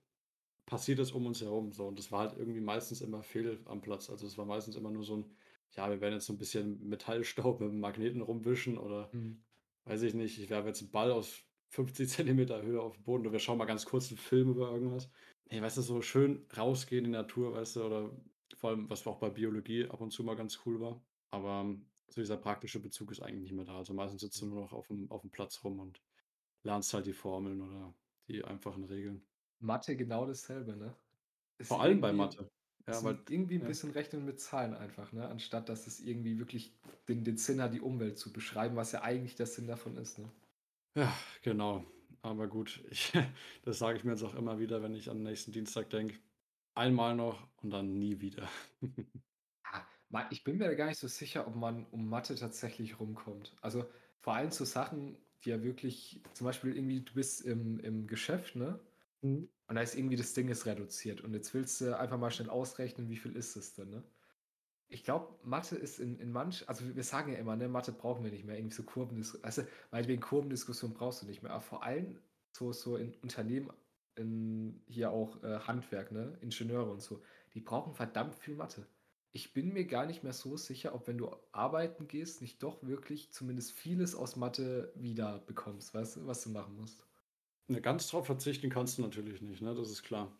passiert 0.67 0.99
das 0.99 1.11
um 1.13 1.25
uns 1.27 1.41
herum 1.41 1.73
so 1.73 1.87
und 1.87 1.99
das 1.99 2.11
war 2.11 2.21
halt 2.29 2.37
irgendwie 2.39 2.61
meistens 2.61 3.01
immer 3.01 3.23
fehl 3.23 3.61
am 3.65 3.81
Platz. 3.81 4.09
Also, 4.11 4.27
es 4.27 4.37
war 4.37 4.45
meistens 4.45 4.75
immer 4.77 4.91
nur 4.91 5.03
so 5.05 5.15
'n: 5.17 5.35
„Ja, 5.71 5.89
wir 5.91 6.01
werden 6.01 6.15
jetzt 6.15 6.27
so 6.27 6.33
'n 6.33 6.37
bisschen 6.39 6.87
Metallstaub 6.89 7.61
mit'm 7.61 7.79
Magneten 7.79 8.21
rumwischen“ 8.21 8.77
oder 8.79 9.13
Mhm. 9.13 9.43
weiß 9.85 10.03
ich 10.03 10.13
nicht, 10.15 10.39
„ich 10.39 10.49
werfe 10.51 10.69
jetzt 10.69 10.81
'n 10.83 10.91
Ball 10.91 11.11
aus 11.11 11.43
50 11.69 12.09
Zentimeter 12.09 12.61
Höhe 12.63 12.81
auf 12.81 12.97
'n 12.99 13.03
Boden 13.03 13.23
oder 13.23 13.33
wir 13.33 13.39
schauen 13.39 13.57
mal 13.59 13.65
ganz 13.65 13.85
kurz 13.85 14.11
'n 14.11 14.17
Film 14.17 14.49
über 14.51 14.71
irgendwas.“ 14.71 15.09
Ne, 15.51 15.61
weißt 15.61 15.77
du, 15.77 15.81
so 15.83 16.01
schön 16.01 16.47
rausgehen 16.57 17.05
in 17.05 17.11
die 17.11 17.17
Natur, 17.17 17.53
weißt 17.53 17.77
du, 17.77 17.83
oder 17.85 18.11
vor 18.59 18.71
allem, 18.71 18.89
was 18.89 19.07
auch 19.07 19.19
bei 19.19 19.29
Biologie 19.31 19.87
ab 19.89 20.01
und 20.01 20.11
zu 20.11 20.23
mal 20.23 20.35
ganz 20.35 20.61
cool 20.65 20.79
war. 20.81 21.03
Aber 21.31 21.75
so 22.09 22.21
dieser 22.21 22.37
praktische 22.37 22.81
Bezug 22.81 23.11
ist 23.11 23.21
eigentlich 23.21 23.43
nicht 23.43 23.53
mehr 23.53 23.65
da. 23.65 23.77
Also, 23.77 23.93
meistens 23.93 24.21
sitzt 24.21 24.41
du 24.41 24.45
Mhm. 24.45 24.49
nur 24.49 24.61
noch 24.61 24.73
aufm 24.73 25.09
aufm 25.11 25.31
Platz 25.31 25.63
rum 25.63 25.79
und 25.79 26.03
lernst 26.63 26.93
halt 26.93 27.05
die 27.07 27.13
Formeln 27.13 27.61
oder 27.61 27.95
die 28.29 28.43
einfachen 28.45 28.85
Regeln. 28.85 29.27
Mathe 29.59 29.95
genau 29.95 30.25
dasselbe, 30.25 30.75
ne? 30.75 30.95
Ist 31.59 31.71
Vor 31.71 31.81
allem 31.81 32.01
bei 32.01 32.11
Mathe. 32.11 32.51
Ja, 32.87 33.03
weil 33.03 33.15
'n 33.15 33.25
irgendwie 33.29 33.55
'n 33.55 33.65
ja. 33.65 33.67
bisschen 33.67 33.91
Rechnen 33.91 34.25
mit 34.25 34.39
Zahlen 34.41 34.73
einfach, 34.73 35.11
ne? 35.13 35.27
Anstatt 35.29 35.69
dass 35.69 35.87
es 35.87 35.99
irgendwie 36.01 36.39
wirklich 36.39 36.75
den 37.07 37.23
den 37.23 37.37
Sinn 37.37 37.61
hat, 37.61 37.73
die 37.73 37.81
Umwelt 37.81 38.17
zu 38.19 38.33
beschreiben, 38.33 38.75
was 38.75 38.91
ja 38.93 39.03
eigentlich 39.03 39.35
der 39.35 39.45
Sinn 39.47 39.67
davon 39.67 39.97
ist, 39.97 40.19
ne? 40.19 40.29
Ja, 40.95 41.13
genau. 41.41 41.85
Aber 42.21 42.47
gut, 42.47 42.83
ich 42.91 43.11
das 43.63 43.79
sage 43.79 43.97
ich 43.97 44.03
mir 44.03 44.11
jetzt 44.11 44.23
auch 44.23 44.35
immer 44.35 44.59
wieder, 44.59 44.81
wenn 44.83 44.93
ich 44.95 45.09
an 45.09 45.23
nächsten 45.23 45.51
Dienstag 45.51 45.89
denke. 45.89 46.19
Einmal 46.75 47.15
noch 47.15 47.47
und 47.57 47.69
dann 47.71 47.93
nie 47.99 48.21
wieder. 48.21 48.49
Ah, 50.11 50.27
ich 50.31 50.43
bin 50.43 50.57
mir 50.57 50.65
da 50.67 50.73
gar 50.73 50.87
nicht 50.87 50.97
so 50.99 51.07
sicher, 51.07 51.47
ob 51.47 51.55
man 51.55 51.85
um 51.87 52.09
Mathe 52.09 52.35
tatsächlich 52.35 52.99
rumkommt. 52.99 53.55
Also, 53.61 53.89
vor 54.19 54.33
allem 54.35 54.51
so 54.51 54.65
Sachen, 54.65 55.17
die 55.43 55.49
ja 55.49 55.61
wirklich 55.63 56.23
zum 56.33 56.45
Beispiel 56.45 56.75
irgendwie, 56.75 57.01
du 57.03 57.13
bist 57.13 57.41
im 57.41 57.79
im 57.79 58.07
Geschäft, 58.07 58.55
ne? 58.55 58.79
Mhm. 59.21 59.49
Und 59.67 59.75
da 59.75 59.81
ist 59.81 59.95
irgendwie 59.95 60.15
das 60.17 60.33
Ding 60.33 60.49
ist 60.49 60.65
reduziert 60.65 61.21
und 61.21 61.33
jetzt 61.33 61.53
willst 61.53 61.81
du 61.81 61.97
einfach 61.97 62.17
mal 62.17 62.31
schnell 62.31 62.49
ausrechnen, 62.49 63.09
wie 63.09 63.17
viel 63.17 63.35
ist 63.35 63.55
es 63.55 63.75
denn, 63.75 63.89
ne? 63.91 64.03
Ich 64.89 65.03
glaube, 65.03 65.39
Mathe 65.47 65.75
ist 65.77 65.99
in 65.99 66.19
in 66.19 66.31
manch 66.31 66.67
also, 66.69 66.95
wir 66.95 67.03
sagen 67.03 67.31
ja 67.33 67.39
immer, 67.39 67.55
ne, 67.55 67.69
Mathe 67.69 67.91
brauchen 67.93 68.23
wir 68.25 68.31
nicht 68.31 68.45
mehr, 68.45 68.57
irgendwie 68.57 68.75
so 68.75 68.83
Kurvendis 68.83 69.41
weißt 69.43 69.59
du, 69.59 69.67
meinetwegen 69.91 70.21
Kurvendiskussion 70.21 70.93
brauchst 70.93 71.23
du 71.23 71.27
nicht 71.27 71.43
mehr, 71.43 71.51
aber 71.53 71.61
vor 71.61 71.83
allem 71.83 72.19
so 72.51 72.71
so 72.73 72.97
in 72.97 73.15
Unternehmen, 73.21 73.71
in 74.19 74.83
hier 74.87 75.11
auch, 75.11 75.43
äh, 75.43 75.59
Handwerk, 75.61 76.11
ne, 76.11 76.37
Ingenieure 76.41 76.91
und 76.91 77.01
so, 77.01 77.23
die 77.53 77.61
brauchen 77.61 77.93
verdammt 77.95 78.35
viel 78.35 78.55
Mathe. 78.55 78.87
Ich 79.31 79.53
bin 79.53 79.73
mir 79.73 79.85
gar 79.85 80.05
nicht 80.07 80.23
mehr 80.23 80.33
so 80.33 80.57
sicher, 80.57 80.93
ob 80.95 81.07
wenn 81.07 81.17
du 81.17 81.35
arbeiten 81.51 82.07
gehst, 82.07 82.41
nicht 82.41 82.63
doch 82.63 82.83
wirklich 82.83 83.31
zumindest 83.33 83.71
vieles 83.73 84.15
aus 84.15 84.35
Mathe 84.35 84.93
wiederbekommst, 84.95 85.93
weißt 85.93 86.17
du, 86.17 86.27
was 86.27 86.43
du 86.43 86.49
machen 86.51 86.75
musst. 86.75 87.07
Ne, 87.69 87.81
ganz 87.81 88.07
drauf 88.07 88.25
verzichten 88.25 88.69
kannst 88.69 88.97
du 88.97 89.03
natürlich 89.03 89.41
nicht, 89.41 89.61
ne? 89.61 89.75
Das 89.75 89.89
ist 89.91 90.01
klar. 90.03 90.35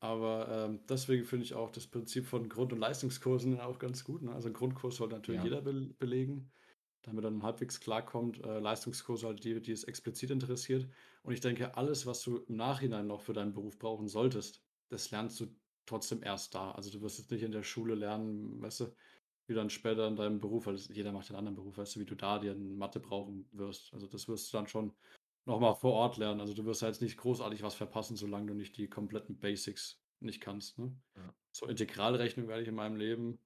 Aber, 0.00 0.48
ähm, 0.50 0.86
deswegen 0.88 1.24
finde 1.26 1.44
ich 1.44 1.54
auch 1.54 1.70
das 1.70 1.86
Prinzip 1.88 2.26
von 2.26 2.48
Grund 2.48 2.72
und 2.72 2.80
Leistungskursen 2.80 3.60
auch 3.60 3.78
ganz 3.78 4.04
gut, 4.04 4.22
ne? 4.22 4.32
Also, 4.34 4.48
'n 4.48 4.54
Grundkurs 4.54 4.96
sollte 4.96 5.14
natürlich 5.16 5.42
Ja. 5.42 5.44
jeder 5.44 5.62
bel 5.62 5.94
belegen, 5.98 6.52
damit 7.02 7.24
er 7.24 7.30
dann 7.30 7.42
halbwegs 7.42 7.80
klarkommt. 7.80 8.44
Äh, 8.44 8.58
Leistungskurse 8.60 9.26
halt 9.26 9.44
die, 9.44 9.60
die 9.60 9.72
es 9.72 9.84
explizit 9.84 10.30
interessiert. 10.30 10.88
Und 11.22 11.32
ich 11.34 11.40
denke, 11.40 11.76
alles, 11.76 12.06
was 12.06 12.22
du 12.22 12.38
im 12.38 12.56
Nachhinein 12.56 13.06
noch 13.06 13.20
für 13.22 13.32
deinen 13.32 13.52
Beruf 13.52 13.78
brauchen 13.78 14.08
solltest, 14.08 14.64
das 14.88 15.10
lernst 15.10 15.40
du 15.40 15.56
trotzdem 15.86 16.22
erst 16.22 16.54
da. 16.54 16.72
Also, 16.72 16.90
du 16.90 17.00
wirst 17.02 17.18
jetzt 17.18 17.30
nicht 17.30 17.42
in 17.42 17.52
der 17.52 17.62
Schule 17.62 17.94
lernen, 17.94 18.60
weißt 18.62 18.80
du, 18.80 18.94
wie 19.46 19.54
dann 19.54 19.70
später 19.70 20.06
in 20.06 20.16
deinem 20.16 20.40
Beruf 20.40 20.66
weil 20.66 20.74
das 20.74 20.88
jeder 20.88 21.12
macht 21.12 21.28
ja 21.28 21.34
'n 21.34 21.38
anderen 21.38 21.56
Beruf, 21.56 21.76
weißt 21.78 21.96
du, 21.96 22.00
wie 22.00 22.04
du 22.06 22.14
da 22.14 22.38
dir 22.38 22.54
Mathe 22.54 23.00
brauchen 23.00 23.48
wirst. 23.52 23.92
Also, 23.92 24.06
das 24.06 24.28
wirst 24.28 24.52
du 24.52 24.56
dann 24.58 24.66
schon 24.68 24.96
noch 25.46 25.58
mal 25.60 25.74
vor 25.74 25.92
Ort 25.94 26.16
lernen. 26.18 26.40
Also, 26.40 26.54
du 26.54 26.64
wirst 26.66 26.82
jetzt 26.82 27.02
nicht 27.02 27.16
großartig 27.16 27.62
was 27.62 27.74
verpassen, 27.74 28.16
solange 28.16 28.46
du 28.48 28.54
nicht 28.54 28.76
die 28.76 28.88
kompletten 28.88 29.38
Basics 29.38 30.02
nicht 30.20 30.40
kannst, 30.40 30.78
ne? 30.78 30.96
Ja. 31.16 31.34
So 31.52 31.66
Integralrechnung 31.66 32.46
werde 32.48 32.62
ich 32.62 32.68
in 32.68 32.74
meinem 32.76 32.96
Leben, 32.96 33.40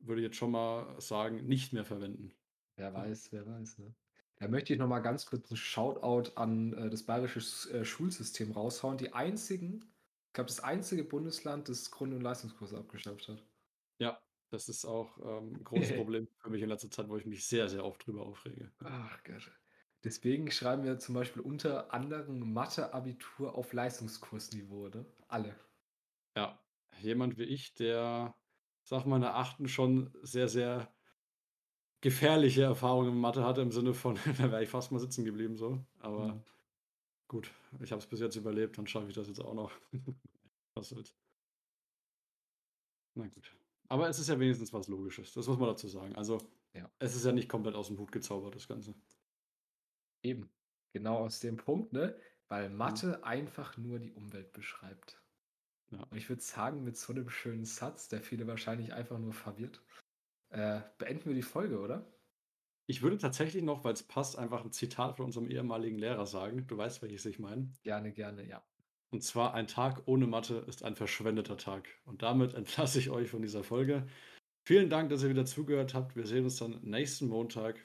würde 0.00 0.22
ich 0.22 0.26
jetzt 0.26 0.36
schon 0.36 0.52
mal 0.52 1.00
sagen, 1.00 1.46
nicht 1.46 1.72
mehr 1.72 1.84
verwenden. 1.84 2.34
Wer 2.78 2.92
weiß, 2.92 3.30
wer 3.32 3.46
weiß, 3.46 3.78
ne? 3.78 3.94
Da 4.36 4.48
möchte 4.48 4.72
ich 4.72 4.78
noch 4.80 4.88
mal 4.88 4.98
ganz 5.00 5.26
kurz 5.26 5.50
'n 5.50 5.56
Shoutout 5.56 6.32
an, 6.36 6.72
äh, 6.72 6.90
das 6.90 7.04
bayerische 7.04 7.40
äh, 7.70 7.84
Schulsystem 7.84 8.50
raushauen. 8.52 8.98
Die 8.98 9.12
einzigen 9.12 9.84
ich 10.28 10.32
glaube, 10.34 10.48
das 10.48 10.58
einzige 10.60 11.04
Bundesland, 11.04 11.68
das 11.68 11.92
Grund 11.92 12.12
und 12.12 12.20
Leistungskurse 12.20 12.76
abgeschafft 12.76 13.28
hat. 13.28 13.44
Ja, 14.00 14.20
das 14.50 14.68
ist 14.68 14.84
auch, 14.84 15.18
ähm, 15.18 15.54
'n 15.60 15.64
großes 15.64 15.92
Problem 15.94 16.28
für 16.38 16.50
mich 16.50 16.62
in 16.62 16.68
letzter 16.68 16.90
Zeit, 16.90 17.08
wo 17.08 17.16
ich 17.16 17.26
mich 17.26 17.46
sehr, 17.46 17.68
sehr 17.68 17.84
oft 17.84 18.06
drüber 18.06 18.26
aufrege. 18.26 18.72
Ach 18.84 19.24
Gott. 19.24 19.50
Deswegen 20.04 20.48
schreiben 20.52 20.84
wir 20.84 21.00
zum 21.00 21.16
Beispiel 21.16 21.42
unter 21.42 21.92
anderem 21.92 22.52
Mathe-Abitur 22.52 23.56
auf 23.56 23.72
Leistungskursniveau, 23.72 24.88
ne? 24.90 25.06
Alle. 25.26 25.56
Ja, 26.36 26.60
jemand 27.00 27.38
wie 27.38 27.44
ich, 27.44 27.74
der, 27.74 28.36
sage 28.82 29.08
mal, 29.08 29.16
in 29.16 29.22
der 29.22 29.34
8. 29.36 29.68
schon 29.68 30.12
sehr, 30.22 30.48
sehr 30.48 30.93
gefährliche 32.04 32.62
Erfahrungen 32.64 33.10
in 33.14 33.18
Mathe 33.20 33.44
hatte 33.44 33.62
im 33.62 33.72
Sinne 33.72 33.94
von, 33.94 34.16
da 34.38 34.52
wäre 34.52 34.62
ich 34.62 34.68
fast 34.70 34.92
mal 34.92 35.00
sitzen 35.00 35.24
geblieben 35.24 35.56
so. 35.56 35.84
Aber 35.98 36.36
Mhm. 36.36 36.44
gut, 37.28 37.52
ich 37.80 37.92
habe 37.92 38.00
es 38.00 38.08
bis 38.08 38.20
jetzt 38.20 38.36
überlebt, 38.36 38.78
dann 38.78 38.86
schaffe 38.88 39.08
ich 39.08 39.14
das 39.14 39.28
jetzt 39.28 39.40
auch 39.40 39.54
noch. 39.54 39.72
Was 40.76 40.90
soll's. 40.90 41.14
Na 43.16 43.26
gut. 43.28 43.56
Aber 43.88 44.08
es 44.08 44.18
ist 44.18 44.28
ja 44.28 44.38
wenigstens 44.40 44.72
was 44.72 44.88
Logisches. 44.88 45.32
Das 45.34 45.46
muss 45.46 45.58
man 45.58 45.68
dazu 45.68 45.88
sagen. 45.88 46.16
Also, 46.16 46.38
Ja. 46.74 46.90
es 46.98 47.14
ist 47.14 47.24
ja 47.24 47.32
nicht 47.32 47.48
komplett 47.48 47.74
aus'm 47.76 47.98
Hut 47.98 48.12
gezaubert, 48.12 48.54
das 48.54 48.68
Ganze. 48.68 48.94
Eben. 50.24 50.50
Genau 50.92 51.18
aus 51.18 51.40
dem 51.40 51.56
Punkt, 51.56 51.92
ne? 51.92 52.18
Weil 52.48 52.70
Mhm. 52.84 53.00
Mathe 53.00 53.24
einfach 53.24 53.76
nur 53.76 53.98
die 54.00 54.12
Umwelt 54.12 54.52
beschreibt. 54.52 55.22
Ja. 55.90 56.08
Und 56.10 56.18
ich 56.18 56.28
würde 56.30 56.42
sagen, 56.42 56.84
mit 56.84 56.96
so 56.96 57.12
'nem 57.12 57.28
schönen 57.30 57.64
Satz, 57.66 58.08
der 58.08 58.22
viele 58.22 58.46
wahrscheinlich 58.48 58.92
einfach 58.94 59.18
nur 59.18 59.32
verwirrt, 59.34 59.84
äh, 60.54 60.80
beenden 60.98 61.26
wir 61.26 61.34
die 61.34 61.42
Folge, 61.42 61.80
oder? 61.80 62.06
Ich 62.86 63.02
würde 63.02 63.18
tatsächlich 63.18 63.62
noch, 63.62 63.84
weil 63.84 63.94
es 63.94 64.02
passt, 64.02 64.38
einfach 64.38 64.64
ein 64.64 64.72
Zitat 64.72 65.16
von 65.16 65.26
unserem 65.26 65.50
ehemaligen 65.50 65.98
Lehrer 65.98 66.26
sagen. 66.26 66.66
Du 66.66 66.76
weißt, 66.76 67.02
welches 67.02 67.24
ich 67.24 67.38
meine. 67.38 67.72
Gerne, 67.82 68.12
gerne, 68.12 68.46
ja. 68.46 68.62
Und 69.10 69.22
zwar, 69.22 69.54
ein 69.54 69.66
Tag 69.66 70.02
ohne 70.06 70.26
Mathe 70.26 70.56
ist 70.66 70.82
ein 70.82 70.96
verschwendeter 70.96 71.56
Tag. 71.56 71.88
Und 72.04 72.22
damit 72.22 72.54
entlasse 72.54 72.98
ich 72.98 73.10
euch 73.10 73.30
von 73.30 73.42
dieser 73.42 73.64
Folge. 73.64 74.06
Vielen 74.66 74.90
Dank, 74.90 75.10
dass 75.10 75.22
ihr 75.22 75.30
wieder 75.30 75.46
zugehört 75.46 75.94
habt. 75.94 76.16
Wir 76.16 76.26
sehen 76.26 76.44
uns 76.44 76.56
dann 76.56 76.80
nächsten 76.82 77.28
Montag. 77.28 77.76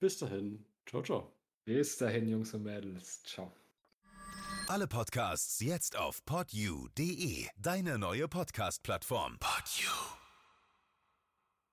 Bis 0.00 0.18
dahin. 0.18 0.64
Ciao, 0.86 1.02
ciao. 1.02 1.32
Bis 1.64 1.96
dahin, 1.96 2.28
Jungs 2.28 2.54
und 2.54 2.62
Mädels. 2.62 3.22
Ciao. 3.22 3.52
Alle 4.68 4.86
Podcasts 4.86 5.60
jetzt 5.60 5.96
auf 5.96 6.24
podyou.de, 6.24 7.46
deine 7.56 7.98
neue 7.98 8.28
Podcast-Plattform. 8.28 9.38
Podyou. 9.38 10.13